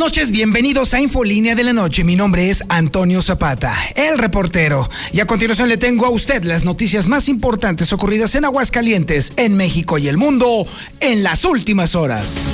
[0.00, 2.04] Noches, bienvenidos a Infolínea de la Noche.
[2.04, 4.88] Mi nombre es Antonio Zapata, el reportero.
[5.12, 9.58] Y a continuación le tengo a usted las noticias más importantes ocurridas en Aguascalientes, en
[9.58, 10.66] México y el mundo
[11.00, 12.46] en las últimas horas.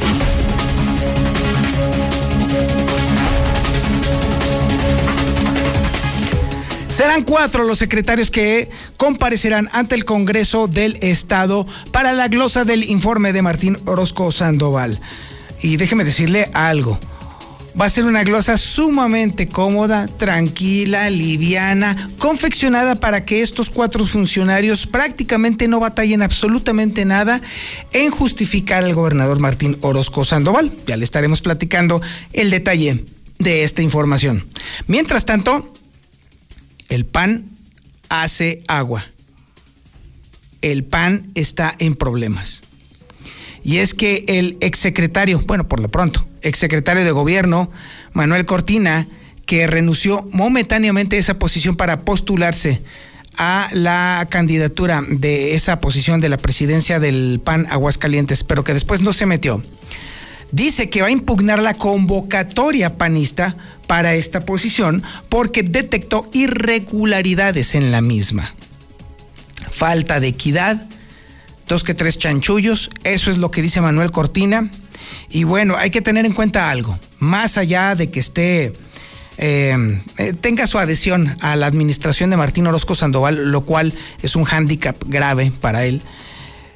[6.89, 12.83] Serán cuatro los secretarios que comparecerán ante el Congreso del Estado para la glosa del
[12.83, 15.01] informe de Martín Orozco Sandoval.
[15.61, 16.99] Y déjeme decirle algo
[17.79, 24.87] va a ser una glosa sumamente cómoda, tranquila, liviana, confeccionada para que estos cuatro funcionarios
[24.87, 27.43] prácticamente no batallen absolutamente nada
[27.93, 30.73] en justificar al gobernador Martín Orozco Sandoval.
[30.87, 32.01] Ya le estaremos platicando
[32.33, 33.05] el detalle
[33.39, 34.47] de esta información.
[34.87, 35.73] Mientras tanto,
[36.89, 37.45] el PAN
[38.09, 39.05] hace agua.
[40.63, 42.63] El PAN está en problemas.
[43.63, 47.71] Y es que el exsecretario, bueno, por lo pronto, exsecretario de gobierno,
[48.13, 49.07] Manuel Cortina,
[49.47, 52.83] que renunció momentáneamente a esa posición para postularse
[53.39, 59.03] a la candidatura de esa posición de la presidencia del PAN Aguascalientes, pero que después
[59.03, 59.63] no se metió.
[60.53, 67.91] Dice que va a impugnar la convocatoria panista para esta posición porque detectó irregularidades en
[67.91, 68.55] la misma.
[69.71, 70.87] Falta de equidad,
[71.69, 74.71] dos que tres chanchullos, eso es lo que dice Manuel Cortina.
[75.31, 78.73] Y bueno, hay que tener en cuenta algo, más allá de que esté,
[79.39, 83.93] eh, eh, tenga su adhesión a la administración de Martín Orozco Sandoval, lo cual
[84.23, 86.03] es un hándicap grave para él.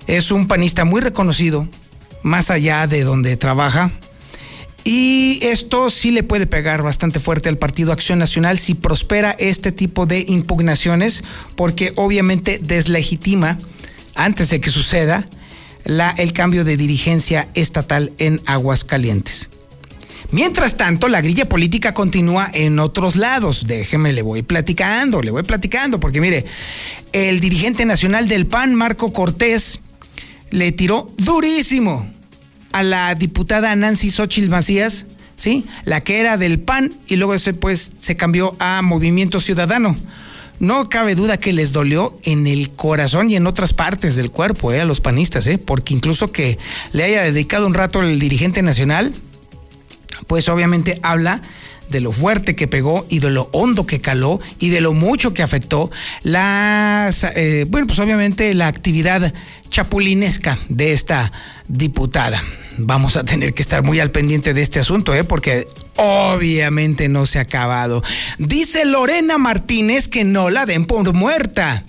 [0.07, 1.69] Es un panista muy reconocido,
[2.23, 3.91] más allá de donde trabaja.
[4.85, 9.73] Y esto sí le puede pegar bastante fuerte al Partido Acción Nacional si prospera este
[9.73, 11.23] tipo de impugnaciones,
[11.55, 13.59] porque obviamente deslegitima
[14.15, 15.29] antes de que suceda
[15.85, 19.51] la, el cambio de dirigencia estatal en Aguascalientes.
[20.33, 23.65] Mientras tanto, la grilla política continúa en otros lados.
[23.67, 26.45] Déjeme, le voy platicando, le voy platicando, porque mire,
[27.13, 29.81] el dirigente nacional del PAN, Marco Cortés,
[30.51, 32.09] le tiró durísimo
[32.73, 35.67] a la diputada Nancy Xochitl Macías, ¿sí?
[35.85, 39.97] La que era del PAN y luego pues, se cambió a Movimiento Ciudadano
[40.61, 44.73] no cabe duda que les dolió en el corazón y en otras partes del cuerpo
[44.73, 46.59] eh, a los panistas, eh, porque incluso que
[46.93, 49.13] le haya dedicado un rato el dirigente nacional,
[50.27, 51.41] pues obviamente habla
[51.89, 55.35] de lo fuerte que pegó y de lo hondo que caló y de lo mucho
[55.35, 55.91] que afectó
[56.23, 59.35] la, eh, bueno, pues obviamente la actividad
[59.71, 61.33] chapulinesca de esta
[61.69, 62.43] diputada.
[62.79, 65.25] Vamos a tener que estar muy al pendiente de este asunto, ¿eh?
[65.25, 65.67] porque
[65.97, 68.03] obviamente no se ha acabado.
[68.39, 71.85] Dice Lorena Martínez que no la den por muerta.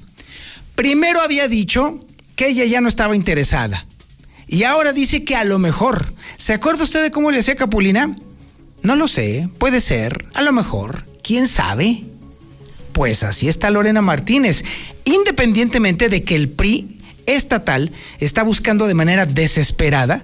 [0.75, 1.99] Primero había dicho
[2.35, 3.85] que ella ya no estaba interesada.
[4.47, 6.13] Y ahora dice que a lo mejor.
[6.37, 8.15] ¿Se acuerda usted de cómo le hacía Capulina?
[8.83, 12.03] No lo sé, puede ser, a lo mejor, quién sabe.
[12.93, 14.65] Pues así está Lorena Martínez,
[15.05, 16.97] independientemente de que el PRI
[17.27, 20.23] estatal está buscando de manera desesperada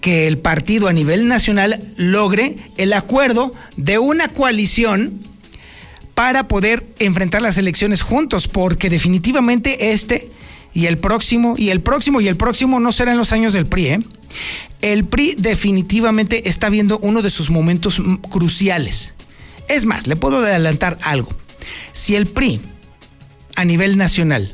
[0.00, 5.20] que el partido a nivel nacional logre el acuerdo de una coalición
[6.14, 10.28] para poder enfrentar las elecciones juntos, porque definitivamente este
[10.74, 13.86] y el próximo, y el próximo, y el próximo no serán los años del PRI.
[13.86, 14.00] ¿eh?
[14.82, 18.00] El PRI definitivamente está viendo uno de sus momentos
[18.30, 19.14] cruciales.
[19.68, 21.30] Es más, le puedo adelantar algo.
[21.92, 22.60] Si el PRI
[23.56, 24.52] a nivel nacional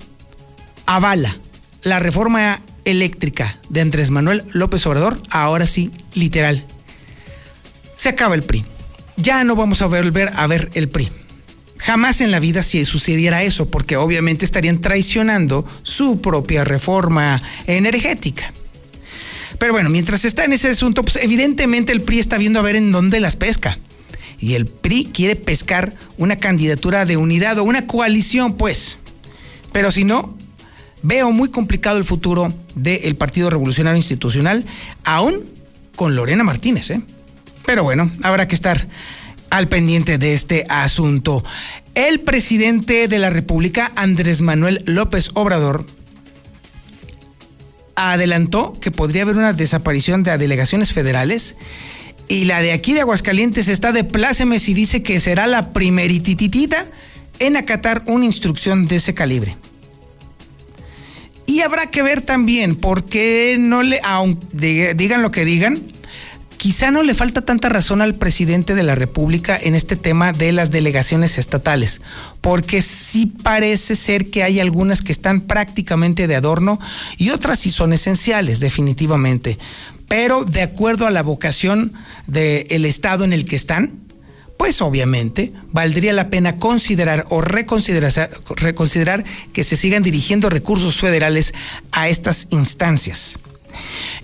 [0.87, 1.37] avala
[1.85, 6.65] la reforma eléctrica de Andrés Manuel López Obrador, ahora sí, literal.
[7.95, 8.65] Se acaba el PRI.
[9.17, 11.11] Ya no vamos a volver a ver el PRI.
[11.77, 18.53] Jamás en la vida si sucediera eso, porque obviamente estarían traicionando su propia reforma energética.
[19.59, 22.77] Pero bueno, mientras está en ese asunto, pues evidentemente el PRI está viendo a ver
[22.77, 23.79] en dónde las pesca.
[24.41, 28.99] Y el PRI quiere pescar una candidatura de unidad o una coalición, pues.
[29.73, 30.37] Pero si no,
[31.05, 34.65] veo muy complicado el futuro del Partido Revolucionario Institucional,
[35.05, 35.45] aún
[35.95, 36.91] con Lorena Martínez.
[36.91, 37.01] ¿eh?
[37.65, 38.89] Pero bueno, habrá que estar
[39.51, 41.45] al pendiente de este asunto.
[41.95, 45.87] El presidente de la República, Andrés Manuel López Obrador,
[47.95, 51.55] adelantó que podría haber una desaparición de delegaciones federales
[52.27, 56.87] Y la de aquí de Aguascalientes está de plácemes y dice que será la primerititita
[57.39, 59.57] en acatar una instrucción de ese calibre.
[61.55, 65.81] Y habrá que ver también, porque no le, aunque digan lo que digan,
[66.57, 70.51] quizá no le falta tanta razón al presidente de la República en este tema de
[70.51, 72.01] las delegaciones estatales,
[72.41, 76.81] porque sí parece ser que hay algunas que están prácticamente de adorno
[77.19, 79.57] y otras sí son esenciales, definitivamente.
[80.09, 81.93] Pero de acuerdo a la vocación
[82.27, 84.04] del estado en el que están,
[84.57, 91.55] pues obviamente valdría la pena considerar o reconsiderar, reconsiderar que se sigan dirigiendo recursos federales
[91.93, 93.39] a estas instancias.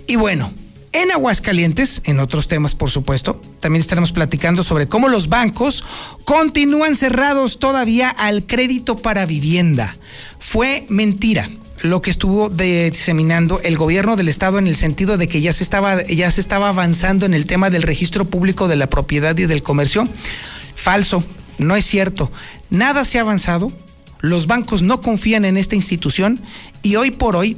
[0.07, 0.51] Y bueno,
[0.93, 5.85] en Aguascalientes, en otros temas por supuesto, también estaremos platicando sobre cómo los bancos
[6.25, 9.95] continúan cerrados todavía al crédito para vivienda.
[10.39, 11.49] Fue mentira
[11.81, 15.63] lo que estuvo diseminando el gobierno del estado en el sentido de que ya se
[15.63, 19.45] estaba ya se estaba avanzando en el tema del registro público de la propiedad y
[19.45, 20.07] del comercio.
[20.75, 21.23] Falso,
[21.57, 22.31] no es cierto.
[22.69, 23.71] Nada se ha avanzado.
[24.19, 26.39] Los bancos no confían en esta institución
[26.83, 27.57] y hoy por hoy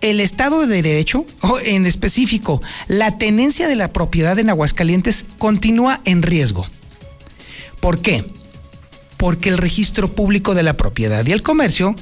[0.00, 6.00] el Estado de Derecho, o en específico, la tenencia de la propiedad en Aguascalientes continúa
[6.04, 6.66] en riesgo.
[7.80, 8.24] ¿Por qué?
[9.16, 11.96] Porque el registro público de la propiedad y el comercio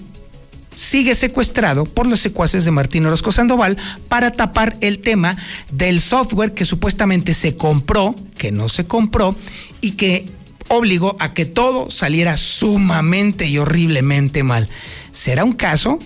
[0.77, 3.77] sigue secuestrado por los secuaces de Martín Orozco Sandoval
[4.09, 5.37] para tapar el tema
[5.73, 9.35] del software que supuestamente se compró, que no se compró
[9.81, 10.27] y que
[10.69, 14.69] obligó a que todo saliera sumamente y horriblemente mal.
[15.11, 15.99] ¿Será un caso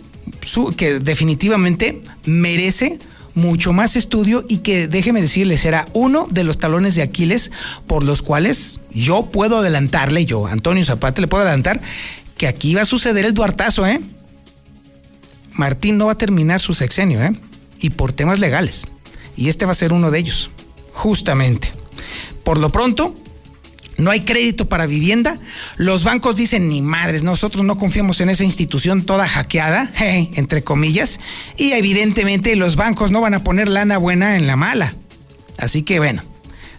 [0.76, 2.98] que definitivamente merece
[3.34, 7.50] mucho más estudio y que déjeme decirle será uno de los talones de Aquiles
[7.86, 11.80] por los cuales yo puedo adelantarle, yo, Antonio Zapata, le puedo adelantar
[12.36, 14.00] que aquí va a suceder el duartazo, ¿eh?
[15.52, 17.32] Martín no va a terminar su sexenio, ¿eh?
[17.80, 18.86] Y por temas legales.
[19.36, 20.50] Y este va a ser uno de ellos,
[20.92, 21.72] justamente.
[22.44, 23.14] Por lo pronto,
[24.00, 25.38] no hay crédito para vivienda.
[25.76, 31.20] Los bancos dicen, ni madres, nosotros no confiamos en esa institución toda hackeada, entre comillas.
[31.56, 34.94] Y evidentemente los bancos no van a poner lana buena en la mala.
[35.58, 36.22] Así que bueno,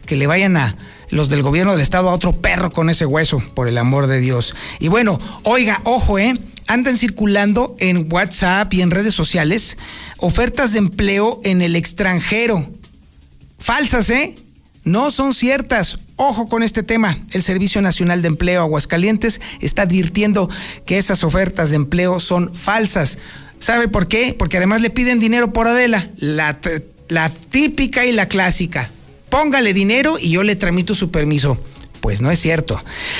[0.05, 0.75] que le vayan a
[1.09, 4.19] los del gobierno del estado a otro perro con ese hueso, por el amor de
[4.19, 4.55] Dios.
[4.79, 6.39] Y bueno, oiga, ojo, ¿eh?
[6.67, 9.77] Andan circulando en WhatsApp y en redes sociales
[10.17, 12.69] ofertas de empleo en el extranjero.
[13.59, 14.35] Falsas, ¿eh?
[14.83, 15.99] No son ciertas.
[16.15, 17.19] Ojo con este tema.
[17.31, 20.49] El Servicio Nacional de Empleo Aguascalientes está advirtiendo
[20.85, 23.19] que esas ofertas de empleo son falsas.
[23.59, 24.35] ¿Sabe por qué?
[24.37, 26.09] Porque además le piden dinero por Adela.
[26.17, 26.57] La,
[27.09, 28.89] la típica y la clásica.
[29.29, 31.63] Póngale dinero y yo le tramito su permiso.
[32.01, 32.79] Pues no es cierto.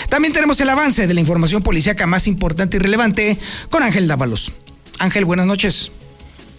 [0.09, 3.37] También tenemos el avance de la información policíaca más importante y relevante
[3.69, 4.51] con Ángel Dávalos.
[4.99, 5.91] Ángel, buenas noches.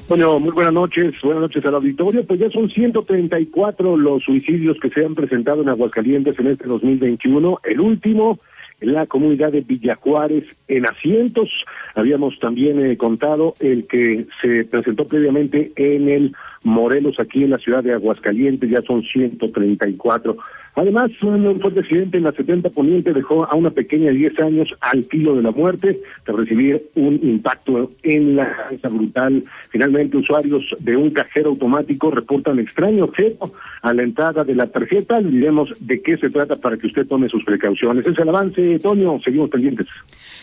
[0.09, 2.25] Bueno, muy buenas noches, buenas noches al auditorio.
[2.27, 7.61] Pues ya son 134 los suicidios que se han presentado en Aguascalientes en este 2021.
[7.65, 8.39] El último
[8.83, 11.49] la comunidad de Villajuárez en asientos.
[11.95, 17.59] Habíamos también eh, contado el que se presentó previamente en el Morelos, aquí en la
[17.59, 20.37] ciudad de Aguascalientes, ya son 134.
[20.75, 24.69] Además, un fuerte accidente en la 70 Poniente dejó a una pequeña de 10 años
[24.81, 29.45] al filo de la muerte tras recibir un impacto en la cabeza brutal.
[29.69, 33.53] Finalmente, usuarios de un cajero automático reportan extraño objeto
[33.83, 35.21] a la entrada de la tarjeta.
[35.21, 38.07] Diremos de qué se trata para que usted tome sus precauciones.
[38.07, 39.19] Es el avance, Toño.
[39.25, 39.87] Seguimos pendientes.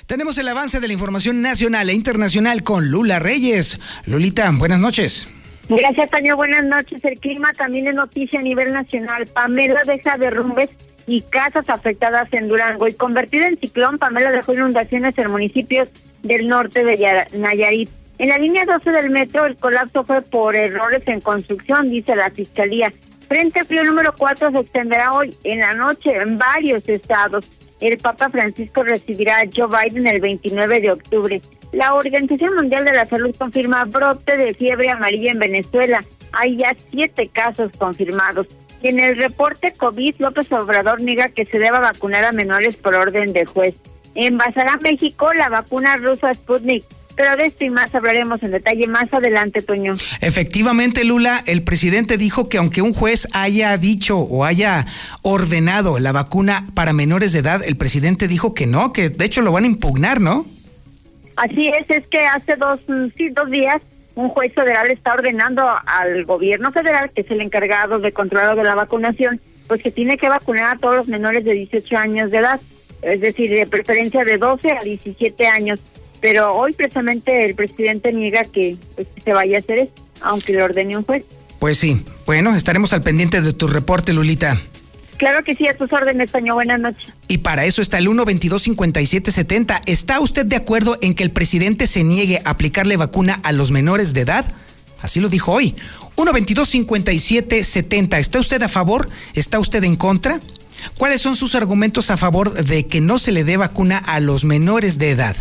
[0.06, 3.80] Tenemos el avance de la información nacional e internacional con Lula Reyes.
[4.06, 5.28] Lulita, buenas noches.
[5.70, 6.36] Gracias, Taño.
[6.36, 7.04] Buenas noches.
[7.06, 9.28] El clima también es noticia a nivel nacional.
[9.28, 10.70] Pamela deja derrumbes
[11.06, 12.88] y casas afectadas en Durango.
[12.88, 15.90] Y convertida en ciclón, Pamela dejó inundaciones en municipios
[16.24, 17.90] del norte de Nayarit.
[18.18, 22.30] En la línea 12 del metro, el colapso fue por errores en construcción, dice la
[22.30, 22.92] Fiscalía.
[23.28, 27.48] Frente frío número 4 se extenderá hoy en la noche en varios estados.
[27.82, 31.42] El Papa Francisco recibirá a Joe Biden el 29 de octubre.
[31.72, 36.04] La Organización Mundial de la Salud confirma brote de fiebre amarilla en Venezuela.
[36.32, 38.48] Hay ya siete casos confirmados.
[38.82, 43.34] En el reporte COVID, López Obrador niega que se deba vacunar a menores por orden
[43.34, 43.76] de juez.
[44.16, 46.86] Envasará México la vacuna rusa Sputnik.
[47.20, 49.96] Pero de esto y más hablaremos en detalle más adelante, Toño.
[50.22, 54.86] Efectivamente, Lula, el presidente dijo que aunque un juez haya dicho o haya
[55.22, 59.42] ordenado la vacuna para menores de edad, el presidente dijo que no, que de hecho
[59.42, 60.46] lo van a impugnar, ¿no?
[61.36, 62.80] Así es, es que hace dos,
[63.18, 63.82] sí, dos días
[64.16, 68.64] un juez federal está ordenando al gobierno federal, que es el encargado de controlar de
[68.64, 72.38] la vacunación, pues que tiene que vacunar a todos los menores de 18 años de
[72.38, 72.62] edad,
[73.02, 75.82] es decir, de preferencia de 12 a 17 años.
[76.22, 80.66] Pero hoy precisamente el presidente niega que, pues, se vaya a hacer esto, aunque lo
[80.66, 81.24] ordene un juez.
[81.60, 82.04] Pues sí.
[82.26, 84.60] Bueno, estaremos al pendiente de tu reporte, Lulita.
[85.18, 86.54] Claro que sí, a tus órdenes, Toño.
[86.54, 87.12] Buenas noches.
[87.28, 89.82] Y para eso está el 122-5770.
[89.86, 93.70] ¿Está usted de acuerdo en que el presidente se niegue a aplicarle vacuna a los
[93.70, 94.46] menores de edad?
[95.02, 95.76] Así lo dijo hoy.
[96.16, 98.18] 122-5770.
[98.18, 99.10] ¿Está usted a favor?
[99.34, 100.40] ¿Está usted en contra?
[100.98, 104.46] ¿Cuáles son sus argumentos a favor de que no se le dé vacuna a los
[104.46, 105.36] menores de edad?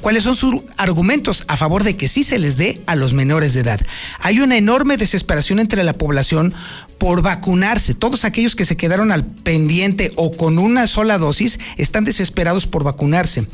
[0.00, 3.54] ¿Cuáles son sus argumentos a favor de que sí se les dé a los menores
[3.54, 3.80] de edad?
[4.20, 6.54] Hay una enorme desesperación entre la población
[6.98, 7.94] por vacunarse.
[7.94, 12.84] Todos aquellos que se quedaron al pendiente o con una sola dosis están desesperados por
[12.84, 13.46] vacunarse.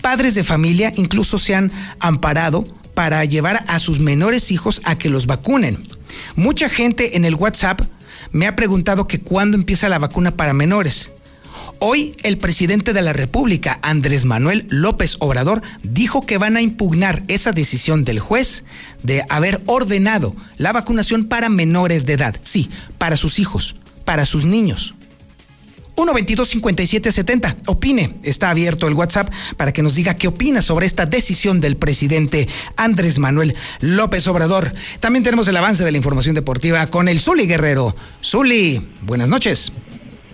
[0.00, 2.64] Padres de familia incluso se han amparado
[2.94, 5.78] para llevar a sus menores hijos a que los vacunen.
[6.36, 7.82] Mucha gente en el WhatsApp
[8.32, 11.12] me ha preguntado que cuándo empieza la vacuna para menores.
[11.80, 17.22] Hoy el presidente de la República, Andrés Manuel López Obrador, dijo que van a impugnar
[17.28, 18.64] esa decisión del juez
[19.04, 22.36] de haber ordenado la vacunación para menores de edad.
[22.42, 22.68] Sí,
[22.98, 24.96] para sus hijos, para sus niños.
[25.94, 27.56] 1-22-57-70.
[27.66, 28.14] Opine.
[28.24, 32.48] Está abierto el WhatsApp para que nos diga qué opina sobre esta decisión del presidente
[32.76, 34.72] Andrés Manuel López Obrador.
[34.98, 37.94] También tenemos el avance de la información deportiva con el Zuli Guerrero.
[38.22, 39.72] Zuli, buenas noches.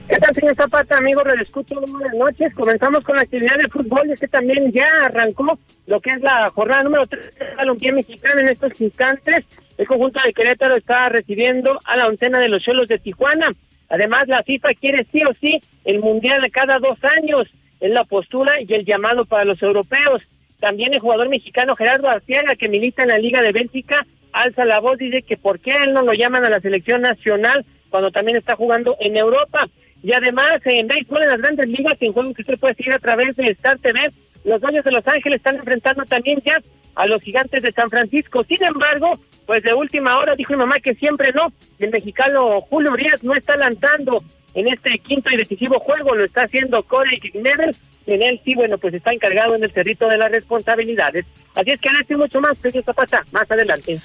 [0.09, 1.25] ¿Qué tal, señor Zapata, amigos?
[1.27, 2.53] Les escucho buenas noches.
[2.55, 6.51] Comenzamos con la actividad de fútbol, es que también ya arrancó lo que es la
[6.51, 9.47] jornada número 3 del balompié mexicano en estos instantes.
[9.79, 13.55] El conjunto de Querétaro está recibiendo a la oncena de los Cholos de Tijuana.
[13.89, 17.49] Además, la FIFA quiere sí o sí el Mundial de cada dos años.
[17.81, 20.29] Es la postura y el llamado para los europeos.
[20.61, 24.81] También el jugador mexicano Gerardo Arciaga, que milita en la Liga de Bélgica, alza la
[24.81, 28.37] voz, dice que por qué él no lo llaman a la selección nacional cuando también
[28.37, 29.67] está jugando en Europa.
[30.05, 32.99] Y además, en béisbol en las grandes ligas, en juego que usted puede seguir a
[32.99, 34.13] través de Star TV,
[34.45, 36.61] los dueños de Los Ángeles están enfrentando también ya
[36.95, 38.45] a los gigantes de San Francisco.
[38.45, 41.51] Sin embargo, pues de última hora dijo mi mamá que siempre no.
[41.79, 46.43] El mexicano Julio Urias no está lanzando en este quinto y decisivo juego, lo está
[46.43, 47.75] haciendo Corey Knebel.
[48.07, 51.25] En él sí, bueno, pues está encargado en el cerrito de las responsabilidades.
[51.55, 53.99] Así es que hará mucho más, Pedro Zapata, más adelante.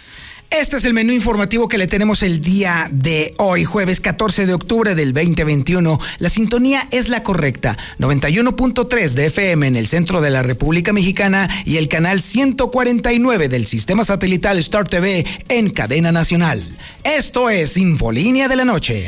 [0.52, 4.56] Este es el menú informativo que le tenemos el día de hoy, jueves 14 de
[4.56, 6.00] octubre del 2021.
[6.18, 11.48] La sintonía es la correcta, 91.3 de FM en el centro de la República Mexicana
[11.66, 16.64] y el canal 149 del sistema satelital Star TV en cadena nacional.
[17.04, 19.06] Esto es Infolínea de la Noche.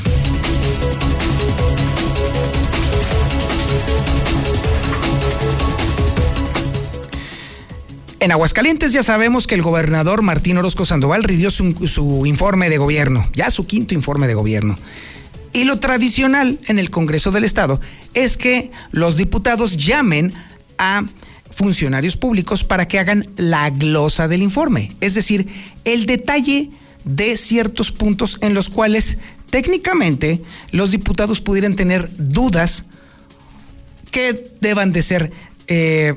[8.21, 13.27] En Aguascalientes ya sabemos que el gobernador Martín Orozco Sandoval rindió su, informe de gobierno,
[13.33, 14.77] ya su quinto informe de gobierno.
[15.53, 17.81] Y lo tradicional en el Congreso del Estado
[18.13, 20.35] es que los diputados llamen
[20.77, 21.03] a
[21.49, 25.47] funcionarios públicos para que hagan la glosa del informe, es decir,
[25.83, 26.69] el detalle
[27.03, 29.17] de ciertos puntos en los cuales
[29.49, 32.85] técnicamente los diputados pudieran tener dudas
[34.11, 35.31] que deban de ser
[35.67, 36.13] eh,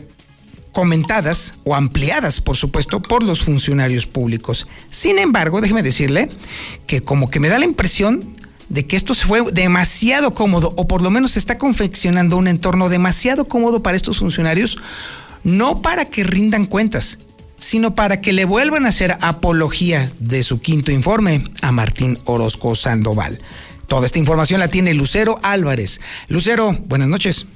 [0.75, 4.66] comentadas o ampliadas, por supuesto, por los funcionarios públicos.
[4.90, 6.28] Sin embargo, déjeme decirle
[6.87, 8.35] que como que me da la impresión
[8.69, 12.49] de que esto se fue demasiado cómodo, o por lo menos se está confeccionando un
[12.49, 14.78] entorno demasiado cómodo para estos funcionarios,
[15.45, 17.19] no para que rindan cuentas,
[17.57, 22.75] sino para que le vuelvan a hacer apología de su quinto informe a Martín Orozco
[22.75, 23.38] Sandoval.
[23.87, 26.00] Toda esta información la tiene Lucero Álvarez.
[26.28, 27.47] Lucero, buenas noches.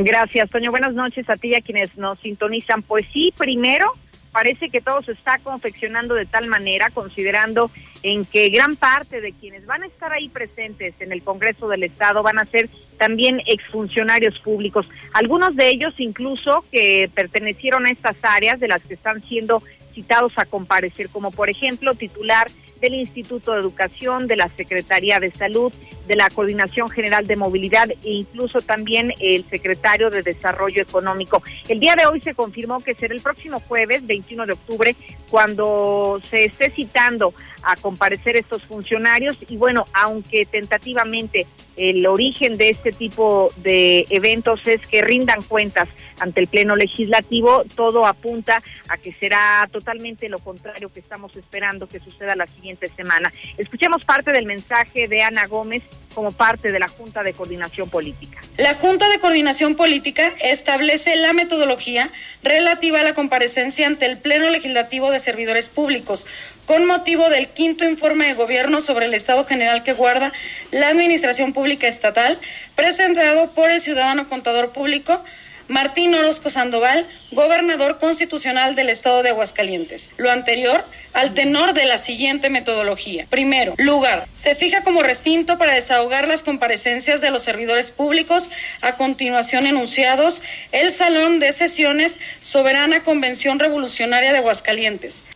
[0.00, 0.70] Gracias, Toño.
[0.70, 2.82] Buenas noches a ti y a quienes nos sintonizan.
[2.82, 3.90] Pues sí, primero,
[4.30, 7.70] parece que todo se está confeccionando de tal manera, considerando
[8.04, 11.82] en que gran parte de quienes van a estar ahí presentes en el Congreso del
[11.82, 14.88] Estado van a ser también exfuncionarios públicos.
[15.14, 19.62] Algunos de ellos incluso que pertenecieron a estas áreas de las que están siendo
[19.98, 22.48] citados a comparecer, como por ejemplo titular
[22.80, 25.72] del Instituto de Educación, de la Secretaría de Salud,
[26.06, 31.42] de la Coordinación General de Movilidad e incluso también el secretario de Desarrollo Económico.
[31.68, 34.94] El día de hoy se confirmó que será el próximo jueves, 21 de octubre,
[35.28, 42.70] cuando se esté citando a comparecer estos funcionarios y bueno, aunque tentativamente el origen de
[42.70, 45.88] este tipo de eventos es que rindan cuentas
[46.20, 51.88] ante el Pleno Legislativo, todo apunta a que será totalmente lo contrario que estamos esperando
[51.88, 53.32] que suceda la siguiente semana.
[53.56, 55.84] Escuchemos parte del mensaje de Ana Gómez
[56.14, 58.40] como parte de la Junta de Coordinación Política.
[58.56, 62.10] La Junta de Coordinación Política establece la metodología
[62.42, 66.26] relativa a la comparecencia ante el Pleno Legislativo de Servidores Públicos
[66.66, 70.32] con motivo del quinto informe de gobierno sobre el estado general que guarda
[70.70, 72.38] la Administración Pública Estatal,
[72.74, 75.24] presentado por el ciudadano contador público
[75.68, 80.14] Martín Orozco Sandoval, gobernador constitucional del estado de Aguascalientes.
[80.16, 80.82] Lo anterior
[81.12, 83.26] al tenor de la siguiente metodología.
[83.28, 84.26] Primero, lugar.
[84.32, 88.50] Se fija como recinto para desahogar las comparecencias de los servidores públicos.
[88.80, 95.26] A continuación enunciados, el Salón de Sesiones Soberana Convención Revolucionaria de Aguascalientes.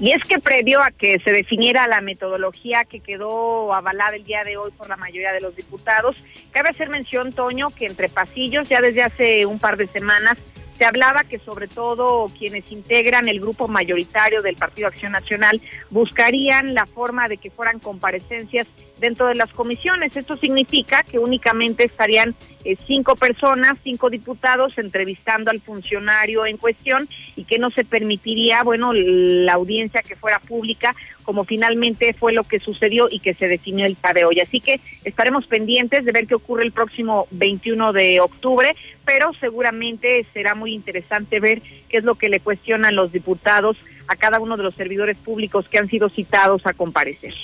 [0.00, 4.44] Y es que previo a que se definiera la metodología que quedó avalada el día
[4.44, 6.16] de hoy por la mayoría de los diputados,
[6.52, 10.38] cabe hacer mención, Toño, que entre pasillos ya desde hace un par de semanas
[10.78, 16.72] se hablaba que sobre todo quienes integran el grupo mayoritario del Partido Acción Nacional buscarían
[16.72, 18.68] la forma de que fueran comparecencias
[19.00, 20.16] dentro de las comisiones.
[20.16, 27.08] Esto significa que únicamente estarían eh, cinco personas, cinco diputados entrevistando al funcionario en cuestión
[27.36, 32.44] y que no se permitiría, bueno, la audiencia que fuera pública, como finalmente fue lo
[32.44, 34.40] que sucedió y que se definió el día de hoy.
[34.40, 38.74] Así que estaremos pendientes de ver qué ocurre el próximo 21 de octubre,
[39.04, 43.76] pero seguramente será muy interesante ver qué es lo que le cuestionan los diputados
[44.08, 47.34] a cada uno de los servidores públicos que han sido citados a comparecer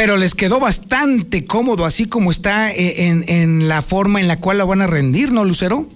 [0.00, 4.56] pero les quedó bastante cómodo, así como está eh, en, la forma en la cual
[4.56, 5.86] la van a rendir, ¿no, Lucero?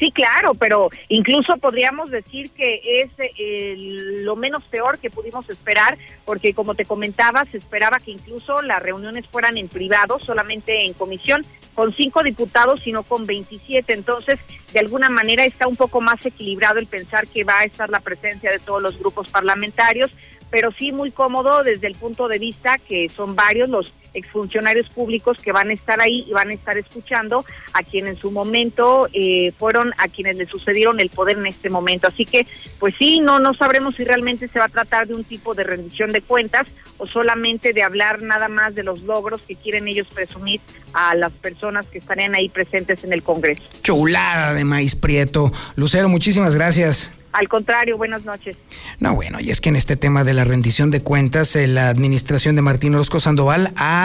[0.00, 3.76] Sí, claro, pero incluso podríamos decir que es eh,
[4.24, 8.82] lo menos peor que pudimos esperar, porque como te comentaba, se esperaba que incluso las
[8.82, 11.46] reuniones fueran en privado, solamente en comisión,
[11.76, 13.92] con cinco diputados, sino con 27.
[13.92, 14.40] Entonces,
[14.72, 18.00] de alguna manera está un poco más equilibrado el pensar que va a estar la
[18.00, 20.10] presencia de todos los grupos parlamentarios
[20.50, 25.38] pero sí muy cómodo desde el punto de vista que son varios los exfuncionarios públicos
[25.42, 29.08] que van a estar ahí y van a estar escuchando a quienes en su momento
[29.12, 32.08] eh, fueron a quienes le sucedieron el poder en este momento.
[32.08, 32.46] Así que,
[32.78, 35.64] pues sí, no, no sabremos si realmente se va a tratar de un tipo de
[35.64, 40.08] rendición de cuentas o solamente de hablar nada más de los logros que quieren ellos
[40.08, 40.60] presumir
[40.92, 43.62] a las personas que estarían ahí presentes en el Congreso.
[43.82, 45.52] Chulada de maíz prieto.
[45.76, 47.16] Lucero, muchísimas gracias.
[47.32, 48.56] Al contrario, buenas noches.
[48.98, 51.88] No, bueno, y es que en este tema de la rendición de cuentas, eh, la
[51.88, 53.99] administración de Martín Orozco Sandoval ha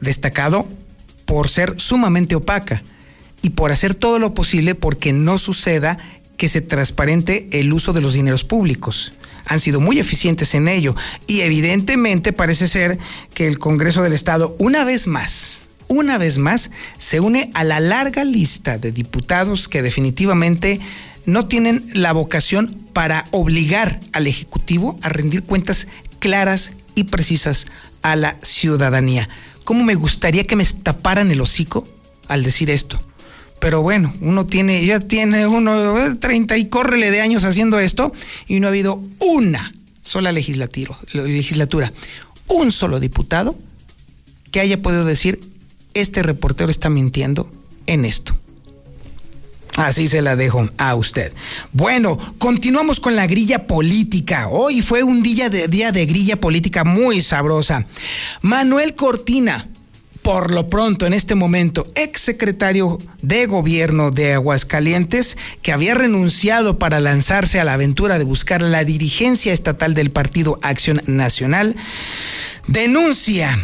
[0.00, 0.68] destacado
[1.24, 2.82] por ser sumamente opaca
[3.42, 5.98] y por hacer todo lo posible porque no suceda
[6.36, 9.12] que se transparente el uso de los dineros públicos.
[9.46, 10.94] Han sido muy eficientes en ello
[11.26, 12.98] y evidentemente parece ser
[13.34, 17.80] que el Congreso del Estado una vez más, una vez más, se une a la
[17.80, 20.80] larga lista de diputados que definitivamente
[21.26, 27.66] no tienen la vocación para obligar al Ejecutivo a rendir cuentas claras y precisas
[28.02, 29.28] a la ciudadanía.
[29.64, 31.86] ¿Cómo me gustaría que me taparan el hocico
[32.28, 33.00] al decir esto?
[33.60, 38.12] Pero bueno, uno tiene, ya tiene uno 30 y córrele de años haciendo esto
[38.48, 41.92] y no ha habido una sola legislatura,
[42.48, 43.56] un solo diputado
[44.50, 45.40] que haya podido decir,
[45.94, 47.50] este reportero está mintiendo
[47.86, 48.36] en esto.
[49.76, 51.32] Así se la dejo a usted.
[51.72, 54.48] Bueno, continuamos con la grilla política.
[54.48, 57.86] Hoy fue un día de, día de grilla política muy sabrosa.
[58.42, 59.68] Manuel Cortina,
[60.20, 66.78] por lo pronto en este momento, ex secretario de gobierno de Aguascalientes, que había renunciado
[66.78, 71.76] para lanzarse a la aventura de buscar la dirigencia estatal del Partido Acción Nacional,
[72.66, 73.58] denuncia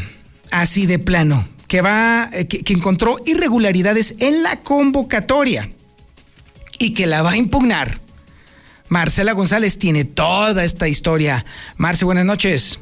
[0.51, 5.69] así de plano que va eh, que encontró irregularidades en la convocatoria
[6.79, 7.99] y que la va a impugnar.
[8.89, 11.45] Marcela González tiene toda esta historia.
[11.77, 12.81] Marce, buenas noches.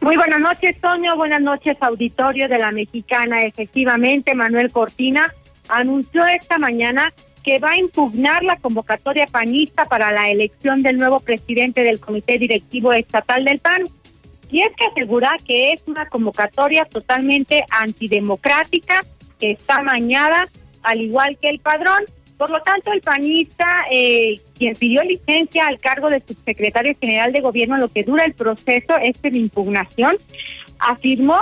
[0.00, 1.16] Muy buenas noches, Toño.
[1.16, 3.42] Buenas noches, auditorio de la Mexicana.
[3.42, 5.32] Efectivamente, Manuel Cortina
[5.68, 7.12] anunció esta mañana
[7.42, 12.38] que va a impugnar la convocatoria panista para la elección del nuevo presidente del Comité
[12.38, 13.82] Directivo Estatal del PAN.
[14.50, 19.00] Y es que asegura que es una convocatoria totalmente antidemocrática,
[19.38, 20.46] que está mañada,
[20.82, 22.04] al igual que el padrón,
[22.36, 27.40] por lo tanto, el panista, eh, quien pidió licencia al cargo de subsecretario general de
[27.40, 30.16] gobierno, lo que dura el proceso este de impugnación,
[30.78, 31.40] afirmó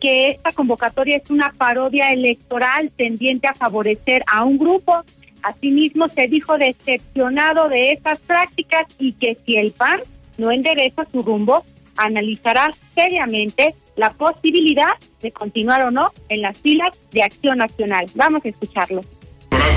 [0.00, 5.02] que esta convocatoria es una parodia electoral tendiente a favorecer a un grupo.
[5.42, 10.00] Asimismo, se dijo decepcionado de estas prácticas y que si el PAN
[10.38, 11.64] no endereza su rumbo,
[11.96, 18.06] analizará seriamente la posibilidad de continuar o no en las filas de Acción Nacional.
[18.14, 19.00] Vamos a escucharlo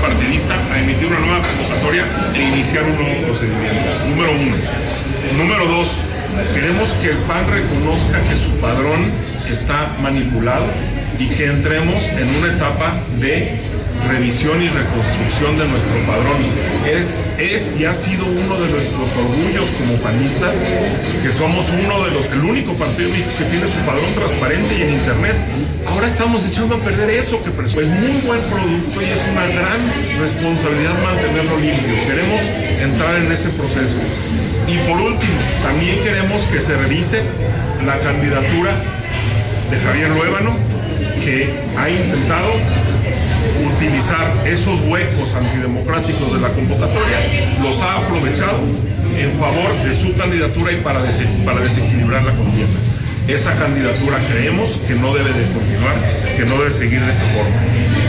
[0.00, 3.88] partidista a emitir una nueva convocatoria e iniciar un nuevo procedimiento.
[4.08, 4.56] Número uno.
[5.36, 5.88] Número dos,
[6.54, 9.10] queremos que el PAN reconozca que su padrón
[9.48, 10.66] está manipulado
[11.18, 13.58] y que entremos en una etapa de
[14.08, 16.40] revisión y reconstrucción de nuestro padrón.
[16.88, 20.56] Es, es y ha sido uno de nuestros orgullos como panistas,
[21.22, 24.94] que somos uno de los, el único partido que tiene su padrón transparente y en
[24.94, 25.36] internet.
[26.00, 30.18] Ahora estamos echando a perder eso que es muy buen producto y es una gran
[30.18, 31.94] responsabilidad mantenerlo limpio.
[32.06, 32.40] Queremos
[32.80, 33.98] entrar en ese proceso.
[34.66, 37.20] Y por último, también queremos que se revise
[37.84, 38.82] la candidatura
[39.70, 40.56] de Javier Luébano,
[41.22, 42.48] que ha intentado
[43.76, 47.18] utilizar esos huecos antidemocráticos de la convocatoria,
[47.62, 48.60] los ha aprovechado
[49.18, 51.00] en favor de su candidatura y para,
[51.44, 52.89] para desequilibrar la contienda.
[53.30, 55.94] Esa candidatura creemos que no debe de continuar,
[56.36, 57.54] que no debe seguir de esa forma.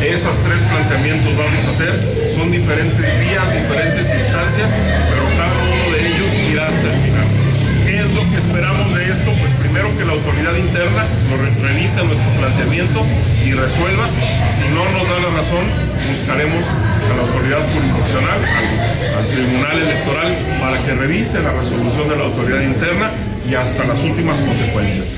[0.01, 1.93] Esos tres planteamientos vamos a hacer,
[2.33, 7.27] son diferentes vías, diferentes instancias, pero cada uno de ellos irá hasta el final.
[7.85, 9.29] ¿Qué es lo que esperamos de esto?
[9.37, 11.37] Pues primero que la autoridad interna nos
[11.69, 13.05] revise nuestro planteamiento
[13.45, 14.09] y resuelva.
[14.57, 15.69] Si no nos da la razón,
[16.09, 22.17] buscaremos a la autoridad jurisdiccional, al, al tribunal electoral, para que revise la resolución de
[22.17, 23.13] la autoridad interna
[23.49, 25.13] y hasta las últimas consecuencias.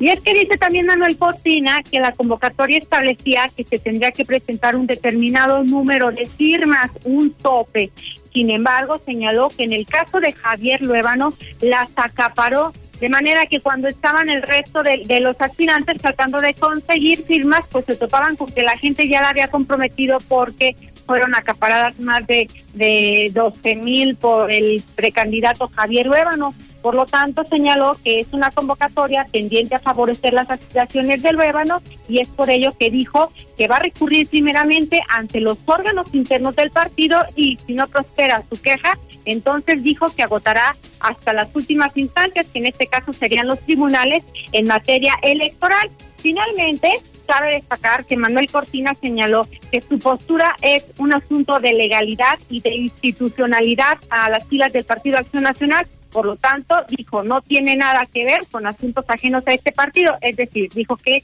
[0.00, 4.24] Y es que dice también Manuel Cortina que la convocatoria establecía que se tendría que
[4.24, 7.92] presentar un determinado número de firmas, un tope.
[8.32, 12.72] Sin embargo, señaló que en el caso de Javier Luébano las acaparó
[13.02, 17.84] de manera que cuando estaban el resto de, los aspirantes tratando de conseguir firmas, pues
[17.84, 22.48] se topaban con que la gente ya la había comprometido porque fueron acaparadas más de,
[22.74, 26.54] de 12 mil por el precandidato Javier Luébano.
[26.82, 31.80] Por lo tanto, señaló que es una convocatoria tendiente a favorecer las aspiraciones del Luébano
[32.08, 36.56] y es por ello que dijo que va a recurrir primeramente ante los órganos internos
[36.56, 41.96] del partido y si no prospera su queja, entonces dijo que agotará hasta las últimas
[41.96, 45.88] instancias, que en este caso serían los tribunales en materia electoral.
[46.16, 46.90] Finalmente,
[47.26, 52.60] cabe destacar que Manuel Cortina señaló que su postura es un asunto de legalidad y
[52.60, 55.86] de institucionalidad a las filas del Partido Acción Nacional.
[56.12, 60.12] Por lo tanto, dijo, no tiene nada que ver con asuntos ajenos a este partido.
[60.20, 61.22] Es decir, dijo que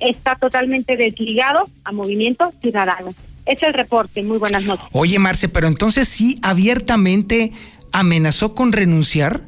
[0.00, 3.10] está totalmente desligado a Movimiento Ciudadano.
[3.44, 4.22] Es el reporte.
[4.22, 4.88] Muy buenas noches.
[4.92, 7.52] Oye, Marce, pero entonces sí abiertamente
[7.92, 9.40] amenazó con renunciar.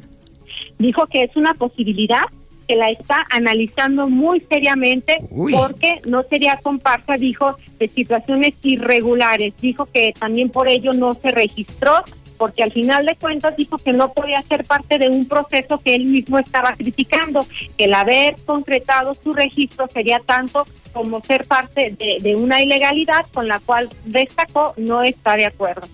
[0.77, 2.21] Dijo que es una posibilidad
[2.67, 5.53] que la está analizando muy seriamente Uy.
[5.53, 9.53] porque no sería comparsa, dijo, de situaciones irregulares.
[9.61, 12.03] Dijo que también por ello no se registró
[12.37, 15.95] porque al final de cuentas dijo que no podía ser parte de un proceso que
[15.95, 17.45] él mismo estaba criticando,
[17.77, 23.25] que el haber concretado su registro sería tanto como ser parte de, de una ilegalidad
[23.33, 25.87] con la cual destacó no está de acuerdo.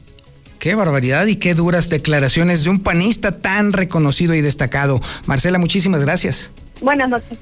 [0.60, 5.00] Qué barbaridad y qué duras declaraciones de un panista tan reconocido y destacado.
[5.26, 6.52] Marcela, muchísimas gracias.
[6.82, 7.38] Buenas noches.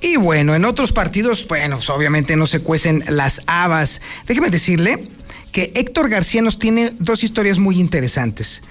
[0.00, 4.02] Y bueno, en otros partidos, bueno, pues obviamente no se cuecen las habas.
[4.26, 5.08] Déjeme decirle
[5.52, 8.62] que Héctor García nos tiene dos historias muy interesantes.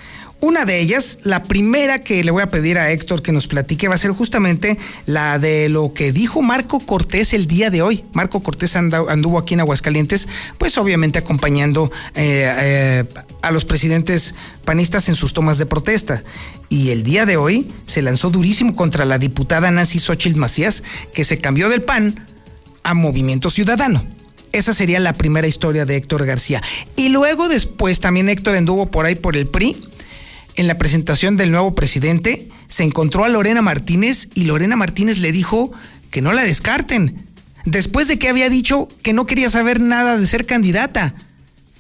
[0.42, 3.88] Una de ellas, la primera que le voy a pedir a Héctor que nos platique
[3.88, 8.04] va a ser justamente la de lo que dijo Marco Cortés el día de hoy.
[8.14, 13.06] Marco Cortés anduvo aquí en Aguascalientes, pues obviamente acompañando eh, eh,
[13.44, 14.34] a los presidentes
[14.66, 16.24] panistas en sus tomas de protesta.
[16.70, 20.82] Y el día de hoy se lanzó durísimo contra la diputada Nancy Xochitl Macías,
[21.14, 22.26] que se cambió del PAN
[22.82, 24.04] a Movimiento Ciudadano.
[24.52, 26.62] Esa sería la primera historia de Héctor García.
[26.96, 29.78] Y luego después también Héctor anduvo por ahí por el PRI
[30.56, 35.32] en la presentación del nuevo presidente, se encontró a Lorena Martínez y Lorena Martínez le
[35.32, 35.72] dijo
[36.10, 37.26] que no la descarten,
[37.66, 41.16] después de que había dicho que no quería saber nada de ser candidata.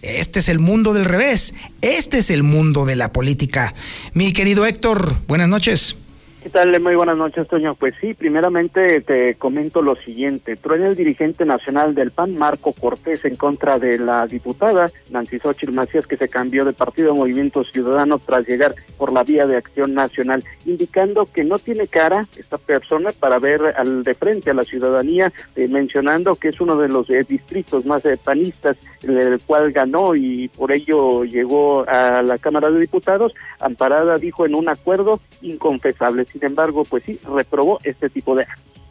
[0.02, 3.76] Este es el mundo del revés, este es el mundo de la política.
[4.14, 5.96] Mi querido Héctor, buenas noches.
[6.42, 6.80] ¿Qué tal?
[6.82, 7.76] Muy buenas noches, Toño.
[7.76, 10.56] Pues sí, primeramente te comento lo siguiente.
[10.56, 15.72] Truena el dirigente nacional del PAN, Marco Cortés, en contra de la diputada Nancy Xochitl
[15.72, 19.56] Macías, que se cambió de partido a Movimiento Ciudadano tras llegar por la vía de
[19.56, 24.56] acción nacional, indicando que no tiene cara esta persona para ver al de frente a
[24.56, 29.40] la ciudadanía, eh, mencionando que es uno de los eh, distritos más eh, panistas el
[29.46, 34.70] cual ganó y por ello llegó a la Cámara de Diputados, amparada, dijo, en un
[34.70, 38.82] acuerdo inconfesable sin embargo, pues sí, reprobó este tipo de actos.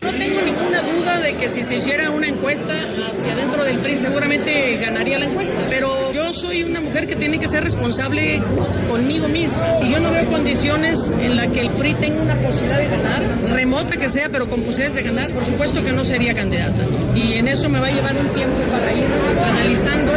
[0.00, 2.72] No tengo ninguna duda de que si se hiciera una encuesta
[3.10, 7.40] hacia dentro del PRI seguramente ganaría la encuesta, pero yo soy una mujer que tiene
[7.40, 8.40] que ser responsable
[8.88, 12.78] conmigo misma y yo no veo condiciones en las que el PRI tenga una posibilidad
[12.78, 16.32] de ganar, remota que sea, pero con posibilidades de ganar, por supuesto que no sería
[16.32, 16.86] candidata.
[17.16, 20.12] Y en eso me va a llevar un tiempo para ir analizando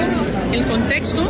[0.54, 1.28] el contexto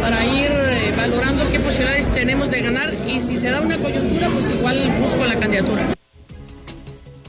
[0.00, 4.28] para ir eh, valorando qué posibilidades tenemos de ganar y si se da una coyuntura,
[4.30, 5.94] pues igual busco la candidatura.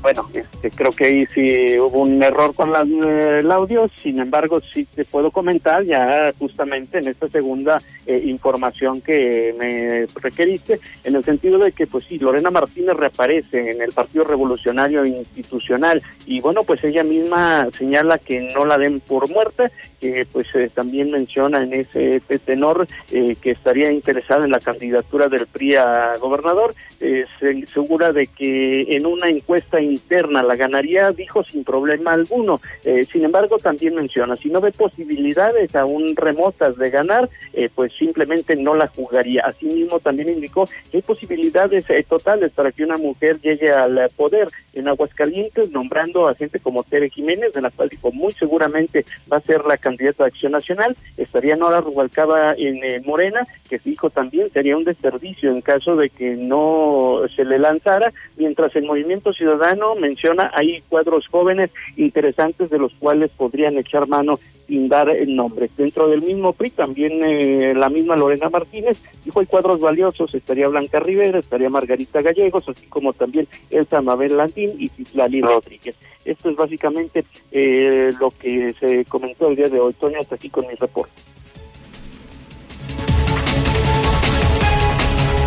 [0.01, 4.61] bueno, este, creo que ahí sí hubo un error con eh, el audio, sin embargo
[4.61, 11.15] sí te puedo comentar ya justamente en esta segunda eh, información que me requeriste, en
[11.15, 16.39] el sentido de que pues sí, Lorena Martínez reaparece en el Partido Revolucionario Institucional y
[16.39, 21.11] bueno, pues ella misma señala que no la den por muerta, que pues eh, también
[21.11, 27.65] menciona en ese tenor que estaría interesada en la candidatura del PRI a gobernador, se
[27.67, 32.59] segura de que en una encuesta interna la ganaría, dijo sin problema alguno.
[32.83, 37.93] Eh, sin embargo, también menciona, si no ve posibilidades aún remotas de ganar, eh, pues
[37.93, 39.43] simplemente no la jugaría.
[39.45, 44.49] Asimismo, también indicó que hay posibilidades eh, totales para que una mujer llegue al poder
[44.73, 49.37] en Aguascalientes, nombrando a gente como Tere Jiménez, de la cual dijo muy seguramente va
[49.37, 50.95] a ser la candidata de Acción Nacional.
[51.17, 56.35] Estaría Nora Rubalcaba en Morena, que dijo también sería un desperdicio en caso de que
[56.35, 62.93] no se le lanzara, mientras el Movimiento Ciudadano menciona hay cuadros jóvenes interesantes de los
[62.95, 65.69] cuales podrían echar mano sin dar el nombre.
[65.75, 70.67] Dentro del mismo PRI también eh, la misma Lorena Martínez dijo hay cuadros valiosos, estaría
[70.67, 75.95] Blanca Rivera, estaría Margarita Gallegos, así como también Elsa Mabel Landín y Citlali Rodríguez.
[76.23, 79.93] Esto es básicamente eh, lo que se comentó el día de hoy.
[79.93, 81.13] Toño, hasta aquí con mi reporte.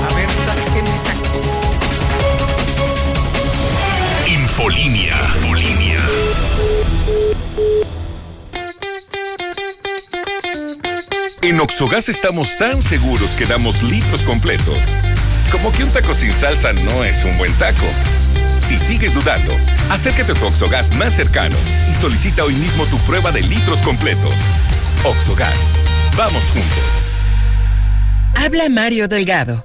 [0.01, 0.91] A ver, ¿sabes qué me
[4.35, 5.17] Infolinia.
[11.43, 14.79] En Oxogas estamos tan seguros que damos litros completos.
[15.51, 17.85] Como que un taco sin salsa no es un buen taco.
[18.69, 19.53] Si sigues dudando,
[19.91, 21.57] acércate a tu Oxogas más cercano
[21.91, 24.35] y solicita hoy mismo tu prueba de litros completos.
[25.03, 25.59] Oxogas,
[26.17, 27.03] vamos juntos.
[28.37, 29.65] Habla Mario Delgado.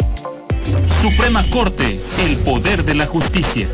[1.01, 3.67] Suprema Corte, el poder de la justicia.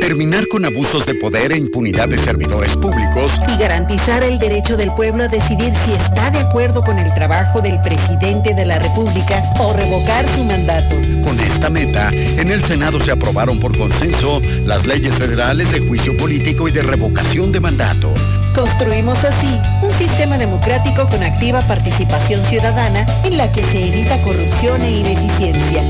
[0.00, 3.32] Terminar con abusos de poder e impunidad de servidores públicos.
[3.52, 7.60] Y garantizar el derecho del pueblo a decidir si está de acuerdo con el trabajo
[7.60, 10.94] del presidente de la República o revocar su mandato.
[11.24, 16.16] Con esta meta, en el Senado se aprobaron por consenso las leyes federales de juicio
[16.16, 18.14] político y de revocación de mandato.
[18.54, 24.80] Construimos así un sistema democrático con activa participación ciudadana en la que se evita corrupción
[24.82, 25.82] e ineficiencia.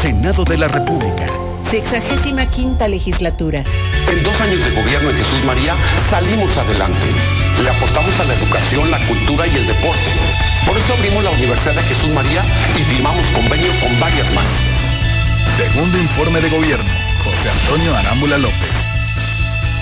[0.00, 1.47] Senado de la República.
[1.70, 3.62] Sexagésima quinta legislatura.
[4.10, 5.76] En dos años de gobierno de Jesús María
[6.08, 7.06] salimos adelante.
[7.62, 10.10] Le apostamos a la educación, la cultura y el deporte.
[10.66, 12.42] Por eso abrimos la Universidad de Jesús María
[12.74, 14.48] y firmamos convenio con varias más.
[15.58, 16.90] Segundo informe de gobierno,
[17.22, 18.86] José Antonio Arámbula López.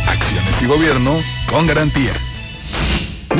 [0.09, 2.15] Acciones y gobierno con garantía.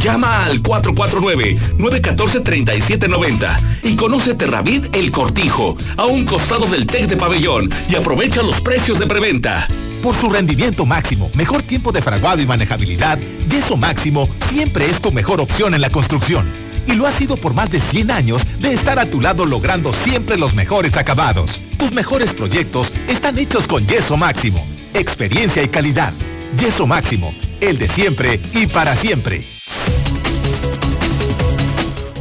[0.02, 7.68] Llama al 449-914-3790 y conoce Terravid El Cortijo, a un costado del TEC de Pabellón
[7.90, 9.68] y aprovecha los precios de preventa.
[10.02, 13.18] Por su rendimiento máximo, mejor tiempo de fraguado y manejabilidad,
[13.50, 16.50] Yeso Máximo siempre es tu mejor opción en la construcción.
[16.86, 19.92] Y lo ha sido por más de 100 años de estar a tu lado logrando
[19.92, 21.60] siempre los mejores acabados.
[21.78, 24.66] Tus mejores proyectos están hechos con Yeso Máximo.
[24.94, 26.14] Experiencia y calidad.
[26.58, 27.34] Yeso Máximo
[27.68, 29.42] el de siempre y para siempre.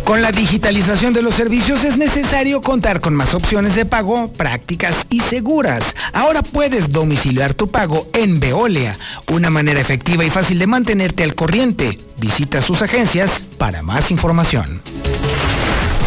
[0.06, 5.08] Con la digitalización de los servicios es necesario contar con más opciones de pago prácticas
[5.10, 5.95] y seguras.
[6.13, 8.97] Ahora puedes domiciliar tu pago en Veolia,
[9.32, 11.97] una manera efectiva y fácil de mantenerte al corriente.
[12.19, 14.82] Visita sus agencias para más información.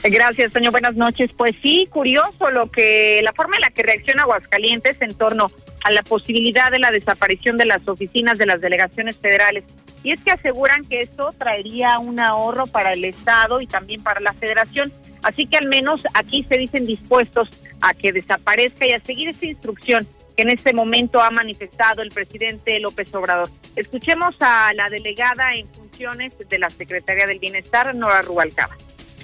[0.03, 0.71] Gracias, Toño.
[0.71, 1.33] Buenas noches.
[1.33, 5.49] Pues sí, curioso lo que la forma en la que reacciona Aguascalientes en torno
[5.85, 9.65] a la posibilidad de la desaparición de las oficinas de las delegaciones federales.
[10.03, 14.21] Y es que aseguran que esto traería un ahorro para el Estado y también para
[14.21, 14.93] la Federación.
[15.23, 17.49] Así que al menos aquí se dicen dispuestos
[17.81, 22.11] a que desaparezca y a seguir esta instrucción que en este momento ha manifestado el
[22.11, 23.51] presidente López Obrador.
[23.77, 28.77] Escuchemos a la delegada en funciones de la Secretaría del Bienestar, Nora Rubalcaba.